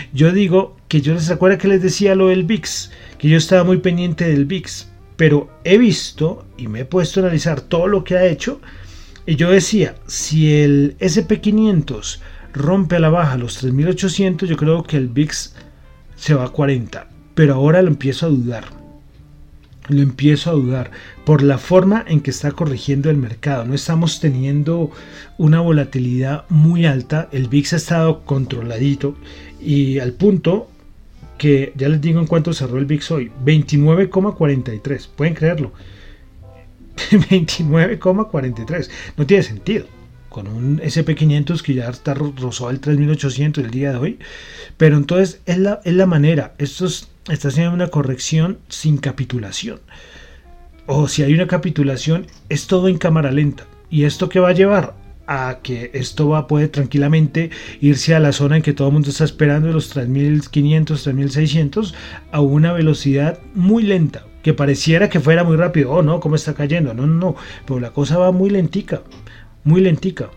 yo 0.14 0.32
digo 0.32 0.78
que 0.88 1.02
yo 1.02 1.12
les 1.12 1.28
recuerdo 1.28 1.58
que 1.58 1.68
les 1.68 1.82
decía 1.82 2.14
lo 2.14 2.28
del 2.28 2.44
VIX, 2.44 2.90
que 3.18 3.28
yo 3.28 3.36
estaba 3.36 3.62
muy 3.62 3.76
pendiente 3.76 4.26
del 4.26 4.46
VIX, 4.46 4.88
pero 5.18 5.50
he 5.64 5.76
visto 5.76 6.46
y 6.56 6.68
me 6.68 6.80
he 6.80 6.84
puesto 6.86 7.20
a 7.20 7.24
analizar 7.24 7.60
todo 7.60 7.88
lo 7.88 8.04
que 8.04 8.16
ha 8.16 8.24
hecho. 8.24 8.62
Y 9.26 9.36
yo 9.36 9.50
decía, 9.50 9.96
si 10.06 10.50
el 10.62 10.96
SP500 10.98 12.20
rompe 12.56 12.96
a 12.96 13.00
la 13.00 13.10
baja 13.10 13.36
los 13.36 13.58
3800, 13.58 14.48
yo 14.48 14.56
creo 14.56 14.82
que 14.82 14.96
el 14.96 15.08
VIX 15.08 15.54
se 16.16 16.34
va 16.34 16.46
a 16.46 16.48
40. 16.48 17.08
Pero 17.34 17.54
ahora 17.54 17.82
lo 17.82 17.88
empiezo 17.88 18.26
a 18.26 18.30
dudar. 18.30 18.64
Lo 19.88 20.00
empiezo 20.02 20.50
a 20.50 20.54
dudar 20.54 20.90
por 21.24 21.42
la 21.42 21.58
forma 21.58 22.04
en 22.08 22.20
que 22.20 22.30
está 22.30 22.50
corrigiendo 22.50 23.10
el 23.10 23.18
mercado. 23.18 23.64
No 23.64 23.74
estamos 23.74 24.20
teniendo 24.20 24.90
una 25.38 25.60
volatilidad 25.60 26.44
muy 26.48 26.86
alta. 26.86 27.28
El 27.30 27.48
VIX 27.48 27.74
ha 27.74 27.76
estado 27.76 28.24
controladito 28.24 29.14
y 29.60 30.00
al 30.00 30.12
punto 30.12 30.68
que 31.38 31.72
ya 31.76 31.88
les 31.88 32.00
digo 32.00 32.18
en 32.18 32.26
cuánto 32.26 32.52
cerró 32.52 32.78
el 32.78 32.86
VIX 32.86 33.10
hoy. 33.12 33.32
29,43. 33.44 35.08
Pueden 35.14 35.34
creerlo. 35.34 35.72
29,43. 36.96 38.90
No 39.16 39.26
tiene 39.26 39.42
sentido 39.42 39.95
con 40.36 40.48
un 40.48 40.80
SP500 40.80 41.62
que 41.62 41.72
ya 41.72 41.88
está 41.88 42.12
rozó 42.12 42.68
el 42.68 42.78
3800 42.78 43.64
el 43.64 43.70
día 43.70 43.92
de 43.92 43.96
hoy. 43.96 44.18
Pero 44.76 44.98
entonces 44.98 45.40
es 45.46 45.56
la, 45.56 45.80
es 45.82 45.94
la 45.94 46.04
manera. 46.04 46.52
Esto 46.58 46.84
está 46.84 47.48
haciendo 47.48 47.72
una 47.72 47.88
corrección 47.88 48.58
sin 48.68 48.98
capitulación. 48.98 49.80
O 50.84 51.08
si 51.08 51.22
hay 51.22 51.32
una 51.32 51.46
capitulación, 51.46 52.26
es 52.50 52.66
todo 52.66 52.88
en 52.88 52.98
cámara 52.98 53.32
lenta. 53.32 53.66
¿Y 53.88 54.04
esto 54.04 54.28
qué 54.28 54.38
va 54.38 54.50
a 54.50 54.52
llevar? 54.52 54.94
a 55.28 55.58
que 55.60 55.90
esto 55.92 56.28
va 56.28 56.46
puede 56.46 56.68
tranquilamente 56.68 57.50
irse 57.80 58.14
a 58.14 58.20
la 58.20 58.30
zona 58.30 58.58
en 58.58 58.62
que 58.62 58.72
todo 58.72 58.86
el 58.86 58.94
mundo 58.94 59.10
está 59.10 59.24
esperando 59.24 59.72
los 59.72 59.88
3500, 59.88 61.02
3600 61.02 61.94
a 62.30 62.40
una 62.42 62.72
velocidad 62.72 63.40
muy 63.52 63.82
lenta, 63.82 64.24
que 64.44 64.54
pareciera 64.54 65.08
que 65.08 65.18
fuera 65.18 65.42
muy 65.42 65.56
rápido. 65.56 65.90
Oh, 65.90 66.02
no, 66.02 66.20
cómo 66.20 66.36
está 66.36 66.54
cayendo. 66.54 66.94
No, 66.94 67.08
no, 67.08 67.14
no, 67.14 67.36
pero 67.66 67.80
la 67.80 67.90
cosa 67.90 68.18
va 68.18 68.30
muy 68.30 68.50
lentica 68.50 69.02
muy 69.66 69.82
lentica. 69.82 70.30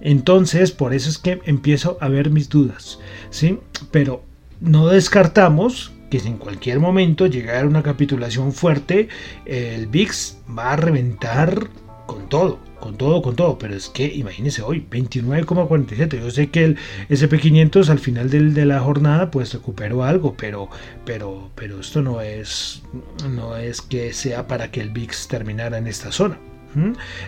Entonces, 0.00 0.70
por 0.70 0.94
eso 0.94 1.10
es 1.10 1.18
que 1.18 1.40
empiezo 1.44 1.98
a 2.00 2.08
ver 2.08 2.30
mis 2.30 2.48
dudas, 2.48 2.98
¿sí? 3.30 3.58
Pero 3.90 4.22
no 4.60 4.86
descartamos 4.86 5.92
que 6.08 6.18
en 6.18 6.38
cualquier 6.38 6.78
momento 6.78 7.26
llegara 7.26 7.66
una 7.66 7.82
capitulación 7.82 8.52
fuerte, 8.52 9.08
el 9.44 9.88
VIX 9.88 10.38
va 10.56 10.72
a 10.72 10.76
reventar 10.76 11.68
con 12.06 12.28
todo, 12.28 12.60
con 12.80 12.96
todo, 12.96 13.20
con 13.20 13.34
todo. 13.34 13.58
Pero 13.58 13.74
es 13.74 13.88
que 13.88 14.06
imagínense 14.06 14.62
hoy, 14.62 14.86
29,47. 14.88 16.20
Yo 16.20 16.30
sé 16.30 16.48
que 16.48 16.64
el 16.64 16.76
SP500 17.10 17.88
al 17.88 17.98
final 17.98 18.30
de 18.30 18.64
la 18.64 18.80
jornada 18.80 19.30
pues 19.30 19.52
recuperó 19.52 20.04
algo, 20.04 20.34
pero, 20.36 20.70
pero, 21.04 21.50
pero 21.56 21.80
esto 21.80 22.00
no 22.00 22.20
es, 22.20 22.82
no 23.28 23.56
es 23.56 23.82
que 23.82 24.12
sea 24.12 24.46
para 24.46 24.70
que 24.70 24.80
el 24.80 24.90
VIX 24.90 25.28
terminara 25.28 25.78
en 25.78 25.88
esta 25.88 26.12
zona. 26.12 26.38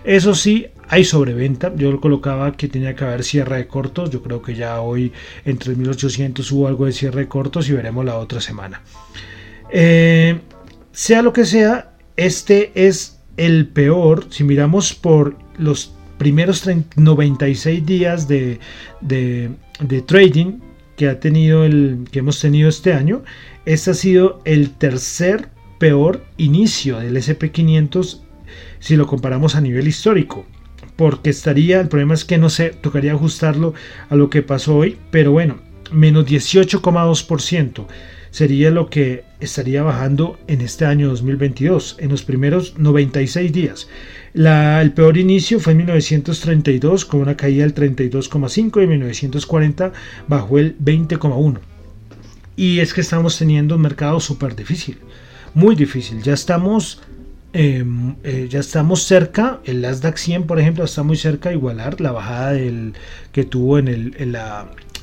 Eso 0.05 0.35
sí, 0.35 0.67
hay 0.89 1.05
sobreventa. 1.05 1.73
Yo 1.75 1.91
lo 1.91 2.01
colocaba 2.01 2.53
que 2.53 2.69
tenía 2.69 2.95
que 2.95 3.05
haber 3.05 3.25
cierre 3.25 3.59
de 3.59 3.67
cortos. 3.67 4.11
Yo 4.11 4.23
creo 4.23 4.43
que 4.43 4.55
ya 4.55 4.81
hoy 4.81 5.13
en 5.45 5.59
3800 5.59 6.51
hubo 6.53 6.69
algo 6.69 6.87
de 6.87 6.93
cierre 6.93 7.21
de 7.21 7.29
cortos 7.29 7.69
y 7.69 7.73
veremos 7.73 8.05
la 8.05 8.17
otra 8.17 8.41
semana. 8.41 8.83
Eh, 9.73 10.41
sea 10.93 11.23
lo 11.23 11.33
que 11.33 11.45
sea, 11.45 11.95
este 12.17 12.73
es 12.75 13.21
el 13.37 13.69
peor. 13.69 14.27
Si 14.31 14.45
miramos 14.45 14.95
por 14.95 15.37
los 15.59 15.95
primeros 16.19 16.69
96 16.97 17.87
días 17.87 18.29
de, 18.29 18.61
de, 19.01 19.51
de 19.81 20.03
trading 20.03 20.59
que 20.97 21.09
ha 21.09 21.19
tenido 21.19 21.65
el 21.65 22.05
que 22.11 22.19
hemos 22.19 22.41
tenido 22.41 22.69
este 22.69 22.93
año, 22.93 23.23
este 23.65 23.93
ha 23.93 23.95
sido 23.95 24.43
el 24.45 24.73
tercer 24.73 25.49
peor 25.79 26.25
inicio 26.37 26.99
del 26.99 27.17
SP500 27.17 28.21
si 28.81 28.97
lo 28.97 29.07
comparamos 29.07 29.55
a 29.55 29.61
nivel 29.61 29.87
histórico. 29.87 30.45
Porque 30.97 31.31
estaría, 31.31 31.81
el 31.81 31.89
problema 31.89 32.15
es 32.15 32.25
que 32.25 32.39
no 32.39 32.51
sé, 32.51 32.71
tocaría 32.71 33.13
ajustarlo 33.13 33.75
a 34.09 34.17
lo 34.17 34.29
que 34.29 34.43
pasó 34.43 34.77
hoy, 34.77 34.99
pero 35.11 35.33
bueno, 35.33 35.59
menos 35.93 36.27
18,2% 36.27 37.87
sería 38.31 38.71
lo 38.71 38.89
que 38.89 39.25
estaría 39.41 39.83
bajando 39.83 40.39
en 40.47 40.61
este 40.61 40.85
año 40.85 41.09
2022, 41.09 41.97
en 41.99 42.11
los 42.11 42.23
primeros 42.23 42.79
96 42.79 43.53
días. 43.53 43.89
La, 44.33 44.81
el 44.81 44.93
peor 44.93 45.19
inicio 45.19 45.59
fue 45.59 45.73
en 45.73 45.79
1932 45.79 47.05
con 47.05 47.21
una 47.21 47.37
caída 47.37 47.65
del 47.65 47.75
32,5 47.75 48.81
y 48.81 48.85
en 48.85 48.91
1940 48.91 49.93
bajó 50.29 50.59
el 50.59 50.79
20,1. 50.79 51.59
Y 52.57 52.81
es 52.81 52.95
que 52.95 53.01
estamos 53.01 53.39
teniendo 53.39 53.77
un 53.77 53.81
mercado 53.83 54.21
súper 54.21 54.55
difícil, 54.55 54.99
muy 55.55 55.75
difícil. 55.75 56.23
Ya 56.23 56.35
estamos 56.35 57.01
Em, 57.53 58.15
eh, 58.23 58.47
ya 58.49 58.61
estamos 58.61 59.03
cerca, 59.03 59.59
el 59.65 59.81
Nasdaq 59.81 60.17
100 60.17 60.45
por 60.45 60.61
ejemplo 60.61 60.85
está 60.85 61.03
muy 61.03 61.17
cerca 61.17 61.49
de 61.49 61.57
igualar 61.57 62.01
la 62.01 62.13
bajada 62.13 62.53
del, 62.53 62.93
que 63.33 63.43
tuvo 63.43 63.79
en, 63.79 63.89
el, 63.89 64.15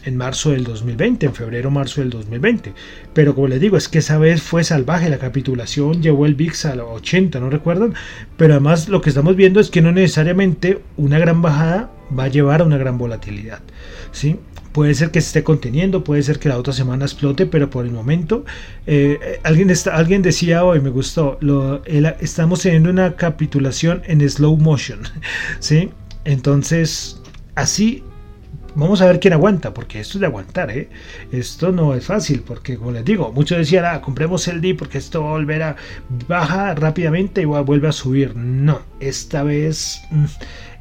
en, 0.06 0.16
marzo 0.16 0.52
del 0.52 0.64
2020, 0.64 1.26
en 1.26 1.34
febrero-marzo 1.34 2.00
del 2.00 2.10
2020. 2.10 2.74
Pero 3.14 3.36
como 3.36 3.50
les 3.50 3.60
digo, 3.60 3.76
es 3.76 3.90
que 3.90 4.00
esa 4.00 4.18
vez 4.18 4.42
fue 4.42 4.64
salvaje, 4.64 5.10
la 5.10 5.18
capitulación 5.18 6.02
llevó 6.02 6.26
el 6.26 6.36
VIX 6.36 6.66
a 6.68 6.76
los 6.76 6.88
80, 6.90 7.42
¿no 7.42 7.50
recuerdan? 7.50 7.96
Pero 8.38 8.54
además 8.54 8.88
lo 8.88 9.02
que 9.02 9.10
estamos 9.10 9.36
viendo 9.36 9.60
es 9.60 9.70
que 9.70 9.82
no 9.82 9.92
necesariamente 9.92 10.80
una 10.96 11.20
gran 11.20 11.42
bajada 11.42 11.92
va 12.18 12.26
a 12.26 12.30
llevar 12.30 12.62
a 12.62 12.64
una 12.64 12.78
gran 12.78 12.98
volatilidad. 12.98 13.60
¿sí? 14.14 14.40
Puede 14.78 14.94
ser 14.94 15.10
que 15.10 15.22
se 15.22 15.30
esté 15.30 15.44
conteniendo, 15.44 16.04
puede 16.04 16.22
ser 16.22 16.38
que 16.38 16.50
la 16.50 16.58
otra 16.60 16.72
semana 16.72 17.04
explote, 17.04 17.48
pero 17.48 17.68
por 17.68 17.84
el 17.84 17.92
momento, 17.92 18.46
eh, 18.86 19.40
alguien, 19.42 19.72
está, 19.72 19.96
alguien 19.96 20.22
decía 20.22 20.64
hoy, 20.64 20.80
me 20.82 20.92
gustó, 20.92 21.40
estamos 22.20 22.62
teniendo 22.62 22.92
una 22.92 23.16
capitulación 23.16 24.04
en 24.06 24.30
slow 24.30 24.56
motion, 24.56 25.00
¿sí? 25.60 25.90
Entonces, 26.26 27.20
así 27.56 28.04
vamos 28.76 29.02
a 29.02 29.08
ver 29.08 29.20
quién 29.20 29.34
aguanta, 29.34 29.74
porque 29.74 30.00
esto 30.00 30.20
es 30.20 30.20
de 30.20 30.28
aguantar, 30.28 30.70
¿eh? 30.70 30.90
Esto 31.32 31.72
no 31.72 31.96
es 31.96 32.06
fácil, 32.06 32.44
porque 32.46 32.78
como 32.78 32.92
les 32.92 33.04
digo, 33.04 33.32
muchos 33.34 33.58
decían, 33.58 33.84
ah, 33.86 34.02
compremos 34.02 34.48
el 34.48 34.62
D 34.62 34.76
porque 34.76 35.00
esto 35.00 35.24
va 35.24 35.30
a 35.30 35.32
volver 35.32 35.64
a 35.64 35.76
baja 36.28 36.76
rápidamente 36.76 37.42
y 37.42 37.46
vuelve 37.46 37.88
a 37.88 37.92
subir. 37.92 38.36
No, 38.36 38.82
esta 39.00 39.42
vez 39.42 40.04
mm, 40.12 40.26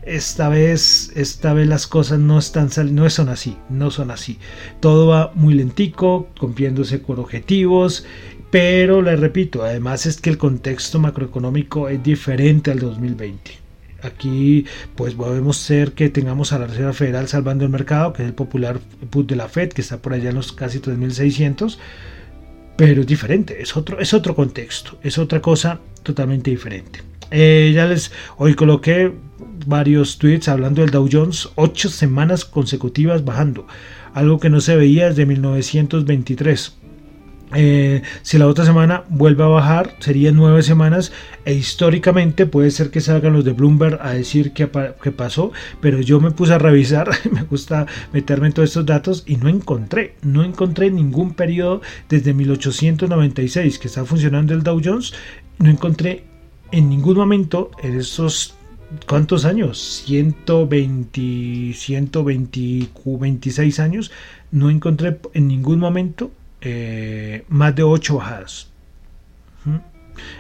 esta 0.07 0.49
vez, 0.49 1.13
esta 1.17 1.53
vez 1.53 1.67
las 1.67 1.87
cosas 1.87 2.19
no 2.21 2.39
están 2.39 2.71
no 2.93 3.11
son 3.11 3.29
así, 3.29 3.57
no 3.69 3.91
son 3.91 4.11
así. 4.11 4.39
Todo 4.81 5.09
va 5.09 5.33
muy 5.35 5.55
lentico, 5.55 6.29
cumpliéndose 6.39 7.03
con 7.03 7.19
objetivos, 7.19 8.07
pero 8.51 9.03
le 9.03 9.17
repito, 9.17 9.65
además 9.65 10.07
es 10.07 10.21
que 10.21 10.31
el 10.31 10.39
contexto 10.39 11.01
macroeconómico 11.01 11.89
es 11.89 12.03
diferente 12.03 12.71
al 12.71 12.79
2020. 12.79 13.67
Aquí 14.03 14.67
pues 14.95 15.15
podemos 15.15 15.57
ser 15.57 15.93
que 15.93 16.09
tengamos 16.09 16.53
a 16.53 16.61
la 16.61 16.69
Reserva 16.69 16.93
Federal 16.93 17.27
salvando 17.27 17.65
el 17.65 17.71
mercado, 17.71 18.13
que 18.13 18.23
es 18.23 18.29
el 18.29 18.35
popular 18.35 18.79
put 19.11 19.29
de 19.29 19.37
la 19.37 19.49
Fed, 19.49 19.71
que 19.71 19.81
está 19.81 20.01
por 20.01 20.15
allá 20.15 20.31
en 20.31 20.37
los 20.37 20.53
casi 20.53 20.79
3.600, 20.79 21.79
pero 22.77 23.01
es 23.01 23.07
diferente, 23.07 23.61
es 23.61 23.77
otro, 23.77 23.99
es 24.01 24.13
otro 24.15 24.35
contexto, 24.35 24.99
es 25.03 25.19
otra 25.19 25.41
cosa 25.41 25.81
totalmente 26.03 26.51
diferente. 26.51 27.03
Eh, 27.31 27.73
ya 27.75 27.87
les 27.87 28.13
hoy 28.37 28.55
coloqué 28.55 29.13
varios 29.67 30.19
tweets 30.19 30.49
hablando 30.49 30.83
del 30.83 30.91
Dow 30.91 31.09
Jones, 31.11 31.49
ocho 31.57 31.89
semanas 31.89 32.45
consecutivas 32.45 33.25
bajando, 33.25 33.67
algo 34.15 34.39
que 34.39 34.51
no 34.51 34.61
se 34.61 34.77
veía 34.77 35.09
desde 35.09 35.27
1923. 35.27 36.77
Eh, 37.55 38.03
si 38.23 38.39
la 38.39 38.49
otra 38.49 38.65
semana 38.65 39.05
vuelve 39.09 39.45
a 39.45 39.49
bajar, 39.49 39.95
serían 40.01 40.35
nueve 40.35 40.63
semanas 40.63 41.13
e 41.45 41.55
históricamente 41.55 42.45
puede 42.47 42.73
ser 42.73 42.91
que 42.91 43.01
salgan 43.01 43.35
los 43.35 43.45
de 43.45 43.53
Bloomberg 43.53 44.01
a 44.03 44.13
decir 44.13 44.53
qué, 44.53 44.67
pasó, 44.67 45.53
pero 45.81 46.01
yo 46.01 46.21
me 46.21 46.33
puse 46.33 46.55
a 46.55 46.59
revisar, 46.59 47.11
me 47.31 47.43
gusta 47.43 47.87
meterme 48.13 48.49
en 48.49 48.53
todos 48.53 48.71
estos 48.71 48.87
datos 48.87 49.23
y 49.27 49.37
no 49.37 49.49
encontré, 49.49 50.17
no 50.23 50.43
encontré 50.43 50.91
ningún 50.91 51.35
periodo 51.35 51.83
desde 52.09 52.35
1896 52.35 53.79
que 53.79 53.89
está 53.89 54.05
funcionando 54.05 54.53
el 54.53 54.65
Dow 54.65 54.81
Jones, 54.85 55.15
no 55.59 55.71
encontré 55.71 56.25
en 56.73 56.89
ningún 56.89 57.17
momento 57.17 57.71
en 57.83 57.99
esos 57.99 58.55
¿Cuántos 59.09 59.45
años? 59.45 60.05
120, 60.07 61.73
120, 61.75 62.89
26 63.19 63.81
años. 63.81 64.13
No 64.53 64.71
encontré 64.71 65.19
en 65.35 65.49
ningún 65.49 65.81
momento 65.81 66.31
eh, 66.61 67.45
más 67.49 67.75
de 67.75 67.83
8 67.83 68.17
bajadas. 68.17 68.71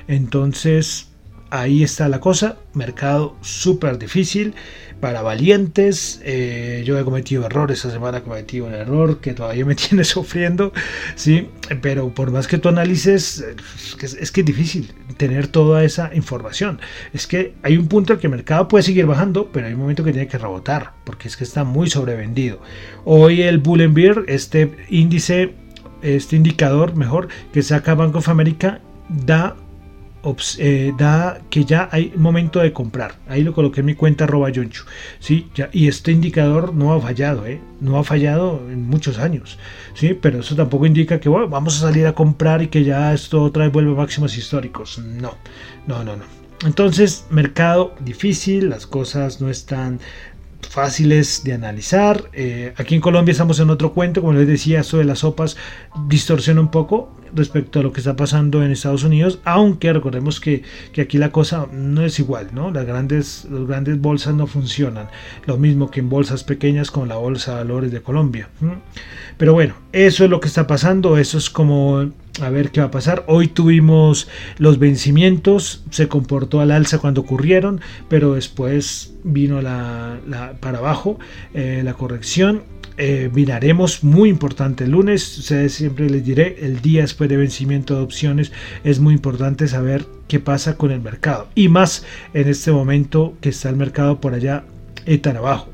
Entonces, 0.08 1.08
ahí 1.50 1.82
está 1.82 2.08
la 2.08 2.20
cosa. 2.20 2.56
Mercado 2.74 3.36
súper 3.40 3.98
difícil 3.98 4.54
para 5.00 5.22
valientes. 5.22 6.20
Eh, 6.24 6.82
yo 6.86 6.98
he 6.98 7.04
cometido 7.04 7.46
errores 7.46 7.78
esta 7.78 7.90
semana, 7.90 8.18
he 8.18 8.22
cometido 8.22 8.66
un 8.66 8.74
error 8.74 9.20
que 9.20 9.34
todavía 9.34 9.64
me 9.64 9.74
tiene 9.76 10.04
sufriendo. 10.04 10.72
Sí, 11.14 11.48
pero 11.82 12.12
por 12.14 12.30
más 12.30 12.46
que 12.46 12.58
tú 12.58 12.68
analices, 12.68 13.44
es 14.00 14.32
que 14.32 14.40
es 14.40 14.46
difícil 14.46 14.92
tener 15.16 15.48
toda 15.48 15.84
esa 15.84 16.14
información. 16.14 16.80
Es 17.12 17.26
que 17.26 17.54
hay 17.62 17.76
un 17.76 17.88
punto 17.88 18.14
en 18.14 18.18
que 18.18 18.26
el 18.26 18.32
mercado 18.32 18.68
puede 18.68 18.82
seguir 18.82 19.06
bajando, 19.06 19.50
pero 19.52 19.66
hay 19.66 19.74
un 19.74 19.80
momento 19.80 20.04
que 20.04 20.12
tiene 20.12 20.28
que 20.28 20.38
rebotar, 20.38 20.92
porque 21.04 21.28
es 21.28 21.36
que 21.36 21.44
está 21.44 21.64
muy 21.64 21.90
sobrevendido. 21.90 22.60
Hoy 23.04 23.42
el 23.42 23.58
Bullenbeer, 23.58 24.24
este 24.28 24.72
índice 24.88 25.54
este 26.14 26.36
indicador 26.36 26.94
mejor 26.94 27.28
que 27.52 27.62
saca 27.62 27.94
Bank 27.94 28.14
of 28.16 28.28
America 28.28 28.80
da 29.08 29.56
eh, 30.58 30.92
da 30.98 31.40
que 31.50 31.64
ya 31.64 31.88
hay 31.92 32.12
momento 32.16 32.58
de 32.58 32.72
comprar. 32.72 33.14
Ahí 33.28 33.44
lo 33.44 33.52
coloqué 33.52 33.80
en 33.80 33.86
mi 33.86 33.94
cuenta 33.94 34.24
arroba 34.24 34.50
yonchu. 34.50 34.84
¿sí? 35.20 35.48
Y 35.72 35.86
este 35.86 36.10
indicador 36.10 36.74
no 36.74 36.92
ha 36.92 37.00
fallado, 37.00 37.46
¿eh? 37.46 37.60
no 37.80 37.98
ha 37.98 38.04
fallado 38.04 38.60
en 38.68 38.88
muchos 38.88 39.18
años. 39.18 39.58
¿sí? 39.94 40.18
Pero 40.20 40.40
eso 40.40 40.56
tampoco 40.56 40.86
indica 40.86 41.20
que 41.20 41.28
vamos 41.28 41.76
a 41.76 41.86
salir 41.86 42.06
a 42.06 42.14
comprar 42.14 42.62
y 42.62 42.68
que 42.68 42.82
ya 42.82 43.14
esto 43.14 43.42
otra 43.42 43.64
vez 43.64 43.72
vuelve 43.72 43.94
máximos 43.94 44.36
históricos. 44.36 44.98
No, 44.98 45.34
no, 45.86 46.02
no, 46.02 46.16
no. 46.16 46.24
Entonces, 46.64 47.26
mercado 47.30 47.94
difícil, 48.00 48.70
las 48.70 48.86
cosas 48.86 49.40
no 49.40 49.50
están 49.50 50.00
fáciles 50.68 51.42
de 51.44 51.52
analizar. 51.52 52.24
Eh, 52.32 52.74
aquí 52.76 52.94
en 52.94 53.00
Colombia 53.00 53.32
estamos 53.32 53.60
en 53.60 53.70
otro 53.70 53.92
cuento, 53.92 54.20
como 54.20 54.32
les 54.32 54.46
decía, 54.46 54.80
esto 54.80 54.98
de 54.98 55.04
las 55.04 55.20
sopas 55.20 55.56
distorsiona 56.08 56.60
un 56.60 56.70
poco 56.70 57.12
respecto 57.34 57.80
a 57.80 57.82
lo 57.82 57.92
que 57.92 58.00
está 58.00 58.16
pasando 58.16 58.64
en 58.64 58.70
Estados 58.70 59.04
Unidos, 59.04 59.40
aunque 59.44 59.92
recordemos 59.92 60.40
que, 60.40 60.62
aquí 61.00 61.18
la 61.18 61.30
cosa 61.30 61.66
no 61.72 62.02
es 62.02 62.18
igual, 62.18 62.48
¿no? 62.52 62.70
Las 62.70 62.86
grandes, 62.86 63.46
las 63.50 63.66
grandes 63.66 64.00
bolsas 64.00 64.34
no 64.34 64.46
funcionan, 64.46 65.08
lo 65.44 65.56
mismo 65.58 65.90
que 65.90 66.00
en 66.00 66.08
bolsas 66.08 66.44
pequeñas 66.44 66.90
como 66.90 67.06
la 67.06 67.16
Bolsa 67.16 67.52
de 67.52 67.56
Valores 67.58 67.92
de 67.92 68.00
Colombia. 68.00 68.48
Pero 69.36 69.52
bueno, 69.52 69.74
eso 69.92 70.24
es 70.24 70.30
lo 70.30 70.40
que 70.40 70.48
está 70.48 70.66
pasando, 70.66 71.18
eso 71.18 71.38
es 71.38 71.50
como 71.50 72.10
a 72.40 72.50
ver 72.50 72.70
qué 72.70 72.80
va 72.80 72.86
a 72.86 72.90
pasar. 72.90 73.24
Hoy 73.26 73.48
tuvimos 73.48 74.28
los 74.58 74.78
vencimientos, 74.78 75.84
se 75.90 76.08
comportó 76.08 76.60
al 76.60 76.70
alza 76.70 76.98
cuando 76.98 77.22
ocurrieron, 77.22 77.80
pero 78.08 78.34
después 78.34 79.14
vino 79.24 79.60
la, 79.62 80.18
para 80.60 80.78
abajo 80.78 81.18
eh, 81.54 81.82
la 81.84 81.94
corrección 81.94 82.62
eh, 82.98 83.30
miraremos 83.34 84.04
muy 84.04 84.30
importante 84.30 84.84
el 84.84 84.92
lunes. 84.92 85.38
Ustedes 85.38 85.74
siempre 85.74 86.08
les 86.08 86.24
diré, 86.24 86.56
el 86.62 86.80
día 86.80 87.02
después 87.02 87.28
de 87.28 87.36
vencimiento 87.36 87.96
de 87.96 88.02
opciones 88.02 88.52
es 88.84 89.00
muy 89.00 89.14
importante 89.14 89.68
saber 89.68 90.06
qué 90.28 90.40
pasa 90.40 90.76
con 90.76 90.90
el 90.90 91.00
mercado. 91.00 91.48
Y 91.54 91.68
más 91.68 92.04
en 92.32 92.48
este 92.48 92.72
momento 92.72 93.34
que 93.40 93.50
está 93.50 93.68
el 93.68 93.76
mercado 93.76 94.20
por 94.20 94.32
allá 94.32 94.64
eh, 95.04 95.18
tan 95.18 95.36
abajo. 95.36 95.70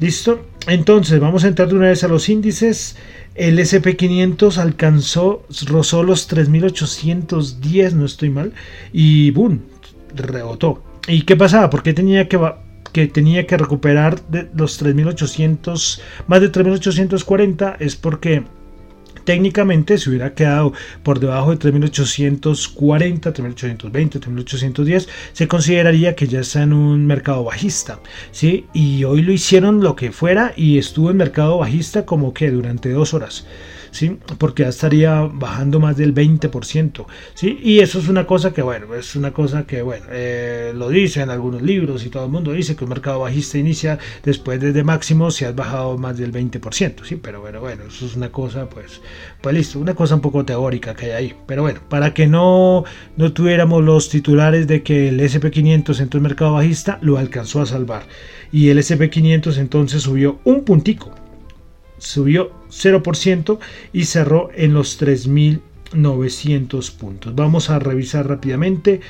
¿Listo? 0.00 0.46
Entonces 0.66 1.20
vamos 1.20 1.44
a 1.44 1.48
entrar 1.48 1.68
de 1.68 1.74
una 1.74 1.88
vez 1.88 2.04
a 2.04 2.08
los 2.08 2.28
índices. 2.28 2.96
El 3.34 3.58
SP500 3.58 4.58
alcanzó, 4.58 5.46
rozó 5.66 6.02
los 6.02 6.26
3810, 6.26 7.94
no 7.94 8.04
estoy 8.04 8.30
mal, 8.30 8.52
y 8.92 9.30
boom, 9.30 9.62
rebotó. 10.14 10.82
¿Y 11.08 11.22
qué 11.22 11.36
pasaba? 11.36 11.70
¿Por 11.70 11.82
qué 11.82 11.94
tenía 11.94 12.28
que 12.28 12.38
que 12.92 13.06
tenía 13.06 13.46
que 13.46 13.56
recuperar 13.56 14.20
los 14.54 14.82
3.800, 14.82 16.00
más 16.26 16.40
de 16.40 16.52
3.840 16.52 17.76
es 17.80 17.96
porque 17.96 18.44
técnicamente 19.24 19.98
se 19.98 20.10
hubiera 20.10 20.34
quedado 20.34 20.72
por 21.02 21.20
debajo 21.20 21.54
de 21.54 21.72
3.840, 21.72 23.32
3.820, 23.32 24.20
3.810, 24.20 25.08
se 25.32 25.48
consideraría 25.48 26.14
que 26.14 26.28
ya 26.28 26.40
está 26.40 26.62
en 26.62 26.72
un 26.72 27.06
mercado 27.06 27.44
bajista, 27.44 28.00
¿sí? 28.30 28.66
Y 28.72 29.04
hoy 29.04 29.22
lo 29.22 29.32
hicieron 29.32 29.82
lo 29.82 29.96
que 29.96 30.12
fuera 30.12 30.52
y 30.56 30.78
estuvo 30.78 31.10
en 31.10 31.16
mercado 31.16 31.58
bajista 31.58 32.04
como 32.04 32.32
que 32.34 32.50
durante 32.50 32.90
dos 32.90 33.14
horas. 33.14 33.46
¿Sí? 33.92 34.18
Porque 34.38 34.64
ya 34.64 34.70
estaría 34.70 35.20
bajando 35.20 35.78
más 35.78 35.96
del 35.96 36.12
20%, 36.12 37.06
¿sí? 37.34 37.60
Y 37.62 37.80
eso 37.80 38.00
es 38.00 38.08
una 38.08 38.26
cosa 38.26 38.52
que, 38.52 38.62
bueno, 38.62 38.92
es 38.94 39.14
una 39.14 39.32
cosa 39.32 39.64
que, 39.66 39.82
bueno, 39.82 40.06
eh, 40.10 40.72
lo 40.74 40.88
dicen 40.88 41.30
algunos 41.30 41.62
libros 41.62 42.04
y 42.04 42.08
todo 42.08 42.24
el 42.24 42.32
mundo 42.32 42.52
dice 42.52 42.74
que 42.74 42.84
el 42.84 42.90
mercado 42.90 43.20
bajista 43.20 43.58
inicia 43.58 43.98
después 44.24 44.60
desde 44.60 44.82
máximo 44.82 45.30
si 45.30 45.44
has 45.44 45.54
bajado 45.54 45.96
más 45.98 46.18
del 46.18 46.32
20%, 46.32 47.04
¿sí? 47.04 47.16
Pero 47.16 47.40
bueno, 47.40 47.60
bueno, 47.60 47.84
eso 47.86 48.06
es 48.06 48.16
una 48.16 48.32
cosa, 48.32 48.68
pues, 48.68 49.00
pues 49.40 49.54
listo, 49.54 49.78
una 49.78 49.94
cosa 49.94 50.16
un 50.16 50.22
poco 50.22 50.44
teórica 50.44 50.94
que 50.94 51.06
hay 51.06 51.12
ahí. 51.12 51.34
Pero 51.46 51.62
bueno, 51.62 51.80
para 51.88 52.14
que 52.14 52.26
no, 52.26 52.84
no 53.16 53.32
tuviéramos 53.32 53.84
los 53.84 54.08
titulares 54.08 54.66
de 54.66 54.82
que 54.82 55.10
el 55.10 55.20
SP500 55.20 56.00
entró 56.00 56.18
en 56.18 56.24
mercado 56.24 56.54
bajista, 56.54 56.98
lo 57.02 57.18
alcanzó 57.18 57.60
a 57.60 57.66
salvar. 57.66 58.04
Y 58.50 58.70
el 58.70 58.78
SP500 58.78 59.58
entonces 59.58 60.02
subió 60.02 60.40
un 60.44 60.64
puntico 60.64 61.12
subió 62.02 62.50
0% 62.72 63.58
y 63.92 64.04
cerró 64.04 64.50
en 64.54 64.74
los 64.74 65.00
3.900 65.00 66.92
puntos. 66.96 67.34
Vamos 67.34 67.70
a 67.70 67.78
revisar 67.78 68.28
rápidamente 68.28 69.00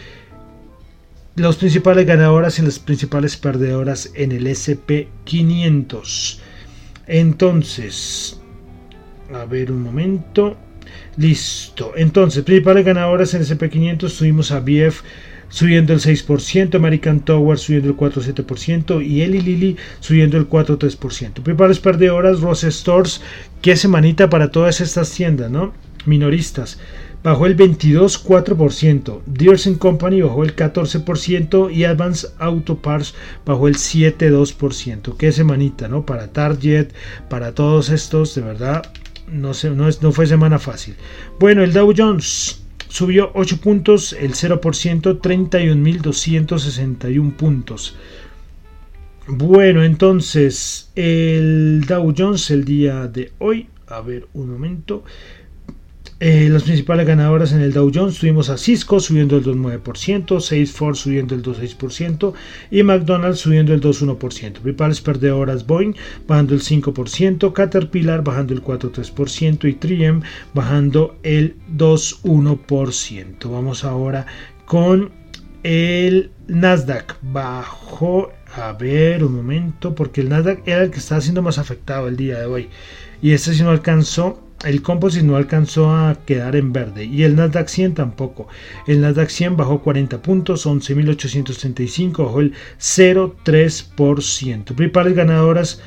los 1.37 1.57
principales 1.57 2.07
ganadoras 2.07 2.59
y 2.59 2.63
las 2.63 2.79
principales 2.79 3.39
perdedoras 3.39 4.11
en 4.15 4.33
el 4.33 4.47
SP500. 4.47 6.39
Entonces, 7.07 8.41
a 9.33 9.45
ver 9.47 9.73
un 9.73 9.83
momento. 9.83 10.57
Listo. 11.17 11.93
Entonces, 11.97 12.43
principales 12.45 12.85
ganadoras 12.85 13.33
en 13.35 13.41
el 13.43 13.47
SP500 13.47 14.19
tuvimos 14.19 14.51
a 14.51 14.61
BF 14.61 15.03
subiendo 15.53 15.93
el 15.93 16.01
6%, 16.01 16.75
American 16.75 17.21
Tower 17.21 17.59
subiendo 17.59 17.91
el 17.91 17.97
4,7% 17.97 19.07
y 19.07 19.21
Eli 19.21 19.41
Lilly 19.41 19.77
subiendo 20.01 20.39
el 20.39 20.49
4,3%. 20.49 21.43
Principales 21.43 21.79
perdedoras, 21.79 22.41
Ross 22.41 22.63
Stores, 22.63 23.21
qué 23.61 23.77
semanita 23.77 24.31
para 24.31 24.51
todas 24.51 24.81
estas 24.81 25.13
tiendas, 25.13 25.51
¿no? 25.51 25.75
Minoristas. 26.07 26.81
Bajó 27.23 27.47
el 27.47 27.57
22,4%, 27.57 29.21
Deers 29.27 29.69
Company 29.79 30.23
bajó 30.23 30.43
el 30.43 30.57
14% 30.57 31.73
y 31.73 31.85
Advance 31.85 32.29
Auto 32.39 32.79
Parts 32.79 33.15
bajó 33.45 33.69
el 33.69 33.77
7,2%. 33.77 35.17
Qué 35.17 35.31
semanita, 35.33 35.87
¿no? 35.87 36.05
Para 36.05 36.33
Target, 36.33 36.89
para 37.29 37.55
todos 37.55 37.91
estos, 37.91 38.35
de 38.35 38.41
verdad, 38.41 38.83
no, 39.31 39.55
sé, 39.55 39.71
no, 39.71 39.89
no 40.01 40.13
fue 40.13 40.27
semana 40.27 40.59
fácil. 40.59 40.97
Bueno, 41.39 41.63
el 41.63 41.73
Dow 41.73 41.93
Jones 41.97 42.62
subió 42.93 43.33
8 43.35 43.61
puntos, 43.63 44.13
el 44.13 44.35
0%, 44.35 45.21
31.261 45.21 47.37
puntos. 47.37 47.97
Bueno, 49.27 49.83
entonces 49.83 50.91
el 50.95 51.87
Dow 51.87 52.15
Jones 52.17 52.51
el 52.51 52.65
día 52.67 53.07
de 53.07 53.33
hoy, 53.39 53.69
a 53.87 54.03
ver 54.03 54.29
un 54.35 54.51
momento, 54.51 55.05
eh, 56.25 56.49
las 56.49 56.63
principales 56.63 57.05
ganadoras 57.05 57.51
en 57.51 57.63
el 57.63 57.73
Dow 57.73 57.91
Jones 57.93 58.21
tuvimos 58.21 58.49
a 58.49 58.57
Cisco 58.57 59.01
subiendo 59.01 59.37
el 59.37 59.45
2,9%, 59.45 60.39
Salesforce 60.39 61.03
subiendo 61.03 61.35
el 61.35 61.43
2,6% 61.43 62.33
y 62.71 62.85
McDonald's 62.85 63.41
subiendo 63.41 63.75
el 63.75 63.81
2,1%. 63.81 64.53
Principales 64.61 65.01
perdedoras 65.01 65.67
Boeing 65.67 65.97
bajando 66.29 66.55
el 66.55 66.63
5%, 66.63 67.53
Caterpillar 67.53 68.23
bajando 68.23 68.55
el 68.55 68.63
4,3% 68.63 69.69
y 69.69 69.75
3M 69.75 70.23
bajando 70.55 71.17
el 71.25 71.57
2,1%. 71.77 73.51
Vamos 73.51 73.83
ahora 73.83 74.25
con 74.65 75.11
el 75.65 76.31
Nasdaq. 76.47 77.17
Bajó, 77.21 78.31
a 78.55 78.73
ver 78.75 79.25
un 79.25 79.35
momento, 79.35 79.97
porque 79.97 80.21
el 80.21 80.29
Nasdaq 80.29 80.69
era 80.69 80.85
el 80.85 80.93
que 80.93 81.01
estaba 81.01 81.21
siendo 81.21 81.43
más 81.43 81.59
afectado 81.59 82.07
el 82.07 82.17
día 82.17 82.39
de 82.39 82.47
hoy. 82.47 82.69
Y 83.21 83.33
este 83.33 83.55
sí 83.55 83.65
no 83.65 83.71
alcanzó 83.71 84.52
el 84.65 84.83
Composite 84.83 85.25
no 85.25 85.37
alcanzó 85.37 85.91
a 85.91 86.17
quedar 86.25 86.57
en 86.57 86.73
verde 86.73 87.05
y 87.05 87.23
el 87.25 87.37
Nasdaq 87.37 87.69
100 87.69 87.95
tampoco. 87.95 88.49
El 88.87 89.01
Nasdaq 89.01 89.29
100 89.29 89.57
bajó 89.57 89.83
40 89.83 90.23
puntos, 90.23 90.67
11.835, 90.67 92.25
bajó 92.25 92.41
el 92.41 92.53
0,3%. 92.79 94.65
Principales 94.75 95.15
ganadoras 95.15 95.81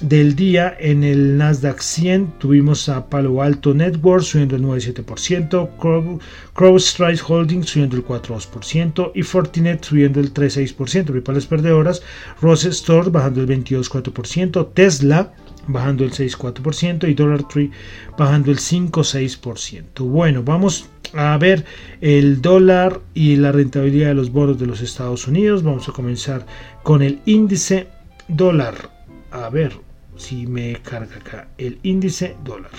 del 0.00 0.36
día 0.36 0.76
en 0.78 1.04
el 1.04 1.38
Nasdaq 1.38 1.80
100 1.80 2.34
tuvimos 2.38 2.88
a 2.88 3.08
Palo 3.08 3.40
Alto 3.42 3.72
Network 3.72 4.22
subiendo 4.22 4.56
el 4.56 4.62
9,7%, 4.62 6.20
CrowdStrike 6.52 7.22
Holdings 7.26 7.70
subiendo 7.70 7.96
el 7.96 8.04
4,2% 8.04 9.12
y 9.14 9.22
Fortinet 9.22 9.84
subiendo 9.84 10.20
el 10.20 10.34
3,6%. 10.34 11.04
Principales 11.06 11.46
perdedoras, 11.46 12.02
Rose 12.40 12.68
Store 12.68 13.10
bajando 13.10 13.40
el 13.40 13.48
22,4%, 13.48 14.68
Tesla 14.74 15.32
bajando 15.66 16.04
el 16.04 16.12
6,4% 16.12 17.08
y 17.08 17.14
Dollar 17.14 17.48
Tree 17.48 17.70
bajando 18.16 18.50
el 18.50 18.58
5,6%. 18.58 20.04
Bueno, 20.04 20.42
vamos 20.42 20.88
a 21.14 21.36
ver 21.38 21.64
el 22.00 22.42
dólar 22.42 23.00
y 23.14 23.36
la 23.36 23.52
rentabilidad 23.52 24.08
de 24.08 24.14
los 24.14 24.32
bonos 24.32 24.58
de 24.58 24.66
los 24.66 24.80
Estados 24.80 25.28
Unidos. 25.28 25.62
Vamos 25.62 25.88
a 25.88 25.92
comenzar 25.92 26.44
con 26.82 27.02
el 27.02 27.20
índice 27.26 27.86
dólar. 28.28 28.90
A 29.30 29.48
ver 29.50 29.72
si 30.16 30.46
me 30.46 30.76
carga 30.82 31.16
acá 31.16 31.48
el 31.58 31.78
índice 31.82 32.36
dólar. 32.44 32.70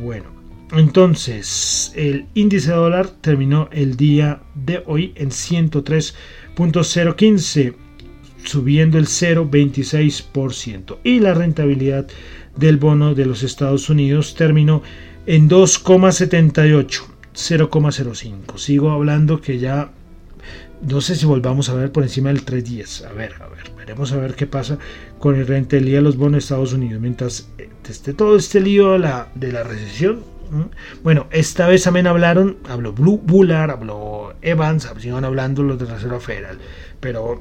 Bueno, 0.00 0.26
entonces 0.72 1.92
el 1.96 2.26
índice 2.34 2.70
dólar 2.70 3.08
terminó 3.20 3.68
el 3.72 3.96
día 3.96 4.40
de 4.54 4.84
hoy 4.86 5.12
en 5.16 5.30
103.015 5.30 7.74
subiendo 8.44 8.98
el 8.98 9.06
0,26%. 9.06 10.98
Y 11.04 11.20
la 11.20 11.34
rentabilidad 11.34 12.06
del 12.56 12.76
bono 12.76 13.14
de 13.14 13.26
los 13.26 13.42
Estados 13.42 13.88
Unidos 13.90 14.34
terminó 14.34 14.82
en 15.26 15.48
2,78, 15.48 17.02
0,05. 17.34 18.58
Sigo 18.58 18.90
hablando 18.90 19.40
que 19.40 19.58
ya 19.58 19.90
no 20.82 21.00
sé 21.00 21.14
si 21.14 21.26
volvamos 21.26 21.68
a 21.68 21.74
ver 21.74 21.92
por 21.92 22.02
encima 22.02 22.30
del 22.30 22.44
3.10. 22.44 23.06
A 23.06 23.12
ver, 23.12 23.34
a 23.40 23.48
ver, 23.48 23.70
veremos 23.76 24.12
a 24.12 24.16
ver 24.16 24.34
qué 24.34 24.46
pasa 24.46 24.78
con 25.18 25.36
el 25.36 25.46
rentabilidad 25.46 25.98
de 25.98 26.02
los 26.02 26.16
bonos 26.16 26.32
de 26.32 26.38
Estados 26.38 26.72
Unidos. 26.72 27.00
Mientras 27.00 27.48
eh, 27.58 27.68
esté 27.88 28.14
todo 28.14 28.36
este 28.36 28.60
lío 28.60 28.92
de 28.92 29.00
la, 29.00 29.28
de 29.34 29.52
la 29.52 29.62
recesión. 29.62 30.24
Bueno, 31.04 31.28
esta 31.30 31.68
vez 31.68 31.84
también 31.84 32.08
hablaron, 32.08 32.56
habló 32.68 32.92
Blue 32.92 33.20
Bullard, 33.22 33.70
habló 33.70 34.34
Evans, 34.42 34.90
siguen 34.98 35.24
hablando 35.24 35.62
los 35.62 35.78
de 35.78 35.84
la 35.84 35.94
Reserva 35.94 36.18
Federal. 36.18 36.58
Pero 36.98 37.40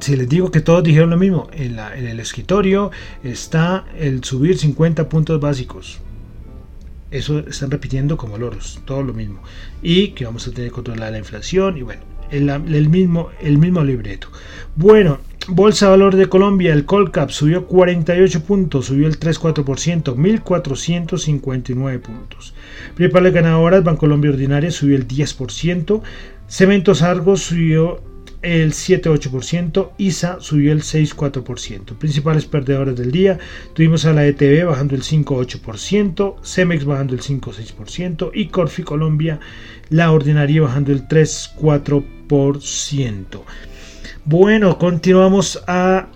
si 0.00 0.16
les 0.16 0.28
digo 0.28 0.50
que 0.50 0.60
todos 0.60 0.82
dijeron 0.84 1.10
lo 1.10 1.16
mismo, 1.16 1.48
en, 1.52 1.78
el 1.78 2.20
escritorio 2.20 2.90
está 3.22 3.84
el 3.98 4.22
subir 4.24 4.58
50 4.58 5.08
puntos 5.08 5.40
básicos. 5.40 6.00
Eso 7.10 7.38
están 7.40 7.70
repitiendo 7.70 8.16
como 8.16 8.36
loros, 8.36 8.80
todo 8.84 9.02
lo 9.02 9.14
mismo. 9.14 9.40
Y 9.82 10.08
que 10.08 10.26
vamos 10.26 10.46
a 10.46 10.50
tener 10.52 10.70
que 10.70 10.74
controlar 10.74 11.12
la 11.12 11.18
inflación 11.18 11.78
y 11.78 11.82
bueno, 11.82 12.02
el, 12.30 12.88
mismo, 12.88 13.30
el 13.40 13.56
mismo 13.58 13.82
libreto. 13.82 14.28
Bueno, 14.76 15.18
Bolsa 15.48 15.86
de 15.86 15.90
Valor 15.92 16.16
de 16.16 16.28
Colombia, 16.28 16.74
el 16.74 16.84
Colcap 16.84 17.30
subió 17.30 17.66
48 17.66 18.44
puntos, 18.44 18.86
subió 18.86 19.08
el 19.08 19.18
3,4%, 19.18 20.14
1.459 20.14 22.00
puntos. 22.00 22.54
Principales 22.94 23.32
ganadoras, 23.32 23.82
Bancolombia 23.82 24.30
Ordinaria 24.30 24.70
subió 24.70 24.96
el 24.96 25.08
10%, 25.08 26.02
Cementos 26.46 27.00
Argos 27.00 27.40
subió 27.40 28.02
el 28.42 28.72
7,8%, 28.72 29.90
ISA 29.98 30.38
subió 30.40 30.72
el 30.72 30.82
6,4%. 30.82 31.96
Principales 31.98 32.46
perdedores 32.46 32.96
del 32.96 33.10
día, 33.10 33.38
tuvimos 33.74 34.04
a 34.04 34.12
la 34.12 34.24
ETB 34.26 34.66
bajando 34.66 34.94
el 34.94 35.02
5,8%, 35.02 36.36
Cemex 36.42 36.84
bajando 36.84 37.14
el 37.14 37.20
5,6% 37.20 38.30
y 38.34 38.48
Corfi 38.48 38.82
Colombia, 38.82 39.40
la 39.90 40.12
ordinaria 40.12 40.62
bajando 40.62 40.92
el 40.92 41.08
3,4%. 41.08 43.42
Bueno, 44.24 44.78
continuamos 44.78 45.62
a 45.66 46.08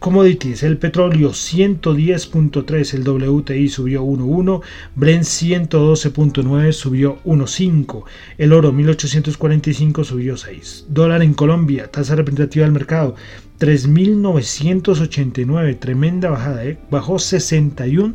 Commodities, 0.00 0.62
el 0.62 0.78
petróleo 0.78 1.32
110.3, 1.32 2.94
el 2.94 3.06
WTI 3.06 3.68
subió 3.68 4.02
1.1, 4.02 4.62
Brent 4.94 5.24
112.9 5.24 6.72
subió 6.72 7.18
1.5, 7.26 8.04
el 8.38 8.54
oro 8.54 8.72
1845 8.72 10.04
subió 10.04 10.38
6, 10.38 10.86
dólar 10.88 11.22
en 11.22 11.34
Colombia, 11.34 11.90
tasa 11.90 12.16
representativa 12.16 12.64
del 12.64 12.72
mercado 12.72 13.14
3.989, 13.58 15.78
tremenda 15.78 16.30
bajada, 16.30 16.64
¿eh? 16.64 16.78
bajó 16.90 17.18
61 17.18 18.14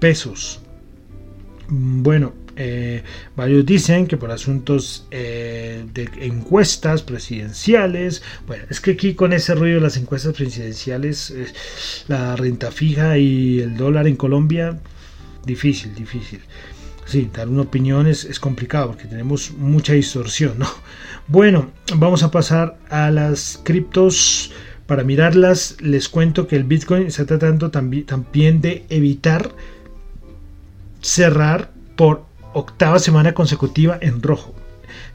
pesos. 0.00 0.62
Bueno, 1.68 2.32
eh, 2.60 3.04
varios 3.36 3.64
dicen 3.64 4.08
que 4.08 4.16
por 4.16 4.32
asuntos 4.32 5.06
eh, 5.12 5.84
de 5.94 6.08
encuestas 6.22 7.02
presidenciales, 7.02 8.20
bueno, 8.48 8.64
es 8.68 8.80
que 8.80 8.90
aquí 8.90 9.14
con 9.14 9.32
ese 9.32 9.54
ruido 9.54 9.76
de 9.76 9.82
las 9.82 9.96
encuestas 9.96 10.34
presidenciales, 10.34 11.30
eh, 11.30 11.46
la 12.08 12.34
renta 12.34 12.72
fija 12.72 13.16
y 13.16 13.60
el 13.60 13.76
dólar 13.76 14.08
en 14.08 14.16
Colombia, 14.16 14.76
difícil, 15.46 15.94
difícil. 15.94 16.40
Sí, 17.06 17.30
dar 17.32 17.48
una 17.48 17.62
opinión 17.62 18.08
es, 18.08 18.24
es 18.24 18.40
complicado 18.40 18.88
porque 18.88 19.04
tenemos 19.04 19.52
mucha 19.52 19.92
distorsión, 19.92 20.58
¿no? 20.58 20.68
Bueno, 21.28 21.70
vamos 21.94 22.22
a 22.22 22.30
pasar 22.30 22.78
a 22.88 23.10
las 23.10 23.60
criptos. 23.62 24.50
Para 24.86 25.04
mirarlas, 25.04 25.76
les 25.80 26.08
cuento 26.08 26.48
que 26.48 26.56
el 26.56 26.64
Bitcoin 26.64 27.06
está 27.06 27.26
tratando 27.26 27.70
también 27.70 28.62
de 28.62 28.86
evitar 28.88 29.54
cerrar 31.02 31.70
por 31.94 32.27
octava 32.52 32.98
semana 32.98 33.34
consecutiva 33.34 33.98
en 34.00 34.22
rojo. 34.22 34.54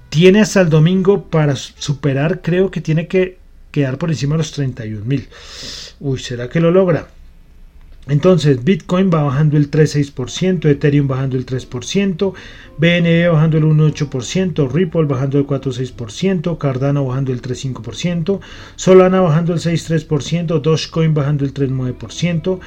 Tiene 0.10 0.42
hasta 0.42 0.62
el 0.62 0.70
domingo 0.70 1.24
para 1.24 1.56
superar, 1.56 2.42
creo 2.42 2.70
que 2.70 2.82
tiene 2.82 3.08
que 3.08 3.38
quedar 3.72 3.98
por 3.98 4.10
encima 4.12 4.36
de 4.36 4.40
los 4.40 4.52
31 4.52 5.06
mil. 5.06 5.28
Uy, 6.00 6.20
¿será 6.20 6.50
que 6.50 6.60
lo 6.60 6.72
logra? 6.72 7.08
Entonces, 8.08 8.62
Bitcoin 8.66 9.10
va 9.10 9.24
bajando 9.24 9.56
el 9.56 9.72
3,6%, 9.72 10.70
Ethereum 10.70 11.08
bajando 11.08 11.38
el 11.38 11.46
3%, 11.46 12.34
BNB 12.78 13.32
bajando 13.32 13.58
el 13.58 13.64
1,8%, 13.64 14.70
Ripple 14.70 15.06
bajando 15.06 15.40
el 15.40 15.48
4,6%, 15.48 16.58
Cardano 16.58 17.06
bajando 17.06 17.32
el 17.32 17.42
3,5%, 17.42 18.42
Solana 18.76 19.22
bajando 19.22 19.54
el 19.54 19.60
6,3%, 19.60 20.60
Dogecoin 20.60 21.14
bajando 21.14 21.46
el 21.46 21.54
3,9%, 21.54 22.60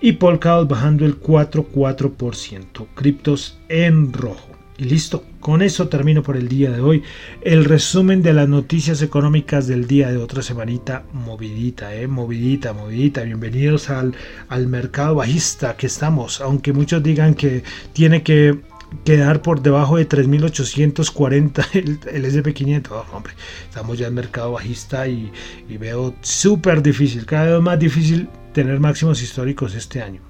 y 0.00 0.12
Polkadot 0.12 0.68
bajando 0.68 1.04
el 1.04 1.20
4,4%. 1.20 2.86
Criptos 2.94 3.58
en 3.68 4.12
rojo. 4.12 4.48
Y 4.76 4.84
listo, 4.84 5.24
con 5.40 5.60
eso 5.60 5.88
termino 5.88 6.22
por 6.22 6.36
el 6.36 6.48
día 6.48 6.70
de 6.70 6.80
hoy. 6.80 7.02
El 7.40 7.64
resumen 7.64 8.22
de 8.22 8.32
las 8.32 8.48
noticias 8.48 9.02
económicas 9.02 9.66
del 9.66 9.88
día 9.88 10.10
de 10.10 10.18
otra 10.18 10.40
semanita 10.40 11.02
movidita, 11.12 11.96
eh, 11.96 12.06
movidita, 12.06 12.72
movidita. 12.72 13.22
Bienvenidos 13.22 13.90
al, 13.90 14.14
al 14.48 14.68
mercado 14.68 15.16
bajista 15.16 15.76
que 15.76 15.88
estamos. 15.88 16.40
Aunque 16.40 16.72
muchos 16.72 17.02
digan 17.02 17.34
que 17.34 17.64
tiene 17.92 18.22
que 18.22 18.60
quedar 19.04 19.42
por 19.42 19.62
debajo 19.62 19.96
de 19.96 20.08
3.840 20.08 21.66
el, 21.74 21.98
el 22.12 22.24
SP500. 22.24 23.04
hombre, 23.12 23.32
estamos 23.68 23.98
ya 23.98 24.06
en 24.06 24.14
mercado 24.14 24.52
bajista 24.52 25.08
y, 25.08 25.32
y 25.68 25.76
veo 25.76 26.14
súper 26.20 26.82
difícil, 26.82 27.26
cada 27.26 27.54
vez 27.54 27.62
más 27.62 27.78
difícil 27.78 28.28
tener 28.52 28.80
máximos 28.80 29.22
históricos 29.22 29.74
este 29.74 30.02
año. 30.02 30.20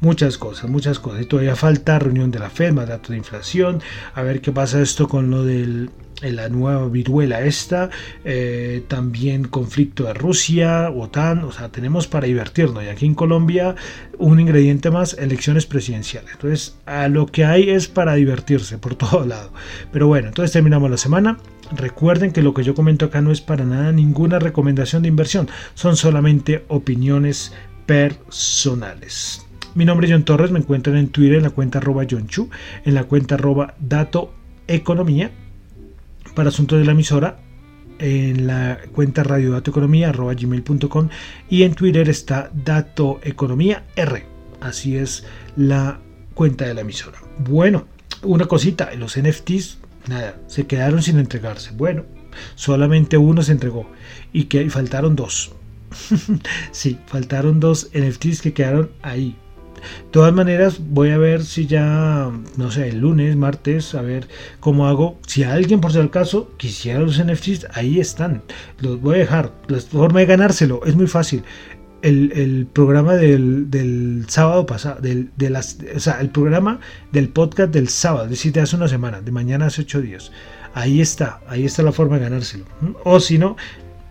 Muchas 0.00 0.38
cosas, 0.38 0.70
muchas 0.70 0.98
cosas. 0.98 1.22
Y 1.22 1.26
todavía 1.26 1.56
falta 1.56 1.98
reunión 1.98 2.30
de 2.30 2.38
la 2.38 2.50
Fed, 2.50 2.72
más 2.72 2.88
datos 2.88 3.10
de 3.10 3.16
inflación, 3.16 3.82
a 4.14 4.22
ver 4.22 4.40
qué 4.40 4.52
pasa 4.52 4.80
esto 4.80 5.08
con 5.08 5.30
lo 5.30 5.44
de 5.44 5.88
la 6.22 6.48
nueva 6.48 6.88
viruela 6.88 7.42
esta, 7.42 7.90
eh, 8.24 8.84
también 8.88 9.44
conflicto 9.44 10.04
de 10.04 10.14
Rusia, 10.14 10.90
OTAN, 10.90 11.44
o 11.44 11.52
sea, 11.52 11.68
tenemos 11.70 12.06
para 12.06 12.26
divertirnos. 12.26 12.84
Y 12.84 12.88
aquí 12.88 13.06
en 13.06 13.14
Colombia, 13.14 13.74
un 14.18 14.40
ingrediente 14.40 14.90
más, 14.90 15.14
elecciones 15.14 15.66
presidenciales. 15.66 16.32
Entonces, 16.32 16.76
a 16.86 17.08
lo 17.08 17.26
que 17.26 17.44
hay 17.44 17.70
es 17.70 17.88
para 17.88 18.14
divertirse 18.14 18.78
por 18.78 18.94
todo 18.96 19.26
lado. 19.26 19.52
Pero 19.92 20.06
bueno, 20.06 20.28
entonces 20.28 20.52
terminamos 20.52 20.90
la 20.90 20.96
semana. 20.96 21.38
Recuerden 21.72 22.32
que 22.32 22.42
lo 22.42 22.54
que 22.54 22.62
yo 22.62 22.74
comento 22.74 23.06
acá 23.06 23.20
no 23.20 23.30
es 23.30 23.40
para 23.40 23.64
nada 23.64 23.92
ninguna 23.92 24.38
recomendación 24.38 25.02
de 25.02 25.08
inversión, 25.08 25.48
son 25.74 25.96
solamente 25.96 26.64
opiniones 26.68 27.52
personales. 27.86 29.46
Mi 29.74 29.84
nombre 29.84 30.06
es 30.06 30.12
John 30.12 30.24
Torres, 30.24 30.50
me 30.50 30.60
encuentran 30.60 30.96
en 30.96 31.08
Twitter 31.08 31.38
en 31.38 31.42
la 31.42 31.50
cuenta 31.50 31.78
arroba 31.78 32.04
John 32.08 32.28
Chu, 32.28 32.48
en 32.84 32.94
la 32.94 33.04
cuenta 33.04 33.34
arroba 33.34 33.74
Dato 33.80 34.32
Economía, 34.68 35.32
para 36.34 36.50
asuntos 36.50 36.78
de 36.78 36.84
la 36.84 36.92
emisora, 36.92 37.38
en 37.98 38.46
la 38.46 38.78
cuenta 38.92 39.22
Radio 39.22 39.52
Dato 39.52 39.70
Economía 39.70 40.10
arroba 40.10 40.34
y 41.48 41.62
en 41.62 41.74
Twitter 41.74 42.08
está 42.08 42.50
Dato 42.52 43.20
Economía 43.22 43.84
R. 43.96 44.24
Así 44.60 44.96
es 44.96 45.24
la 45.56 46.00
cuenta 46.34 46.66
de 46.66 46.74
la 46.74 46.82
emisora. 46.82 47.18
Bueno, 47.38 47.86
una 48.22 48.46
cosita, 48.46 48.92
los 48.94 49.18
NFTs 49.18 49.78
Nada, 50.08 50.36
se 50.46 50.66
quedaron 50.66 51.02
sin 51.02 51.18
entregarse. 51.18 51.70
Bueno, 51.72 52.04
solamente 52.54 53.16
uno 53.16 53.42
se 53.42 53.52
entregó 53.52 53.90
y 54.32 54.44
que 54.44 54.68
faltaron 54.70 55.16
dos. 55.16 55.52
sí, 56.72 56.98
faltaron 57.06 57.60
dos 57.60 57.90
NFTs 57.94 58.42
que 58.42 58.52
quedaron 58.52 58.90
ahí. 59.02 59.36
De 59.84 60.10
todas 60.12 60.32
maneras, 60.32 60.78
voy 60.80 61.10
a 61.10 61.18
ver 61.18 61.44
si 61.44 61.66
ya, 61.66 62.30
no 62.56 62.70
sé, 62.70 62.88
el 62.88 63.00
lunes, 63.00 63.36
martes, 63.36 63.94
a 63.94 64.02
ver 64.02 64.28
cómo 64.60 64.86
hago. 64.86 65.18
Si 65.26 65.44
alguien, 65.44 65.80
por 65.80 65.92
si 65.92 65.98
al 65.98 66.10
caso, 66.10 66.52
quisiera 66.56 67.00
los 67.00 67.22
NFTs, 67.22 67.66
ahí 67.72 68.00
están. 68.00 68.42
Los 68.78 69.00
voy 69.00 69.16
a 69.16 69.18
dejar. 69.18 69.52
La 69.68 69.80
forma 69.80 70.20
de 70.20 70.26
ganárselo 70.26 70.80
es 70.86 70.94
muy 70.94 71.06
fácil. 71.06 71.42
El, 72.04 72.68
programa 72.72 73.14
del, 73.14 74.24
sábado 74.28 74.66
pasado, 74.66 75.00
del, 75.00 75.30
de 75.36 75.56
o 75.94 76.00
sea, 76.00 76.20
el 76.20 76.30
programa 76.30 76.80
del 77.12 77.28
podcast 77.28 77.72
del 77.72 77.88
sábado, 77.88 78.24
es 78.24 78.30
decir, 78.30 78.52
de 78.52 78.60
hace 78.60 78.76
una 78.76 78.88
semana, 78.88 79.20
de 79.20 79.32
mañana 79.32 79.66
hace 79.66 79.82
ocho 79.82 80.00
días. 80.00 80.30
Ahí 80.74 81.00
está, 81.00 81.40
ahí 81.48 81.64
está 81.64 81.82
la 81.82 81.92
forma 81.92 82.18
de 82.18 82.24
ganárselo. 82.24 82.64
O 83.04 83.20
si 83.20 83.38
no, 83.38 83.56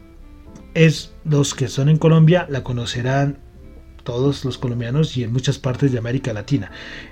es, 0.72 1.12
los 1.26 1.52
que 1.52 1.68
son 1.68 1.90
en 1.90 1.98
Colombia 1.98 2.46
la 2.48 2.64
conocerán 2.64 3.36
todos 4.02 4.46
los 4.46 4.56
colombianos 4.56 5.14
y 5.18 5.24
en 5.24 5.34
muchas 5.34 5.58
partes 5.58 5.92
de 5.92 5.98
América 5.98 6.32
Latina. 6.32 6.70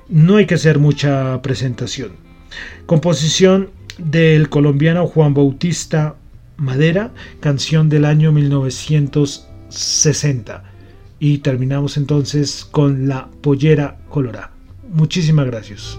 No 0.09 0.37
hay 0.37 0.47
que 0.47 0.55
hacer 0.55 0.79
mucha 0.79 1.43
presentación. 1.43 2.13
Composición 2.87 3.77
del 3.99 4.49
colombiano 4.49 5.07
Juan 5.07 5.35
Bautista 5.35 6.17
Madera, 6.57 7.13
canción 7.41 7.89
del 7.89 8.05
año 8.05 8.33
1960. 8.33 10.65
Y 11.19 11.39
terminamos 11.39 11.97
entonces 11.97 12.65
con 12.65 13.09
La 13.09 13.29
Pollera 13.41 13.97
Colorada. 14.09 14.53
Muchísimas 14.93 15.47
gracias. 15.47 15.99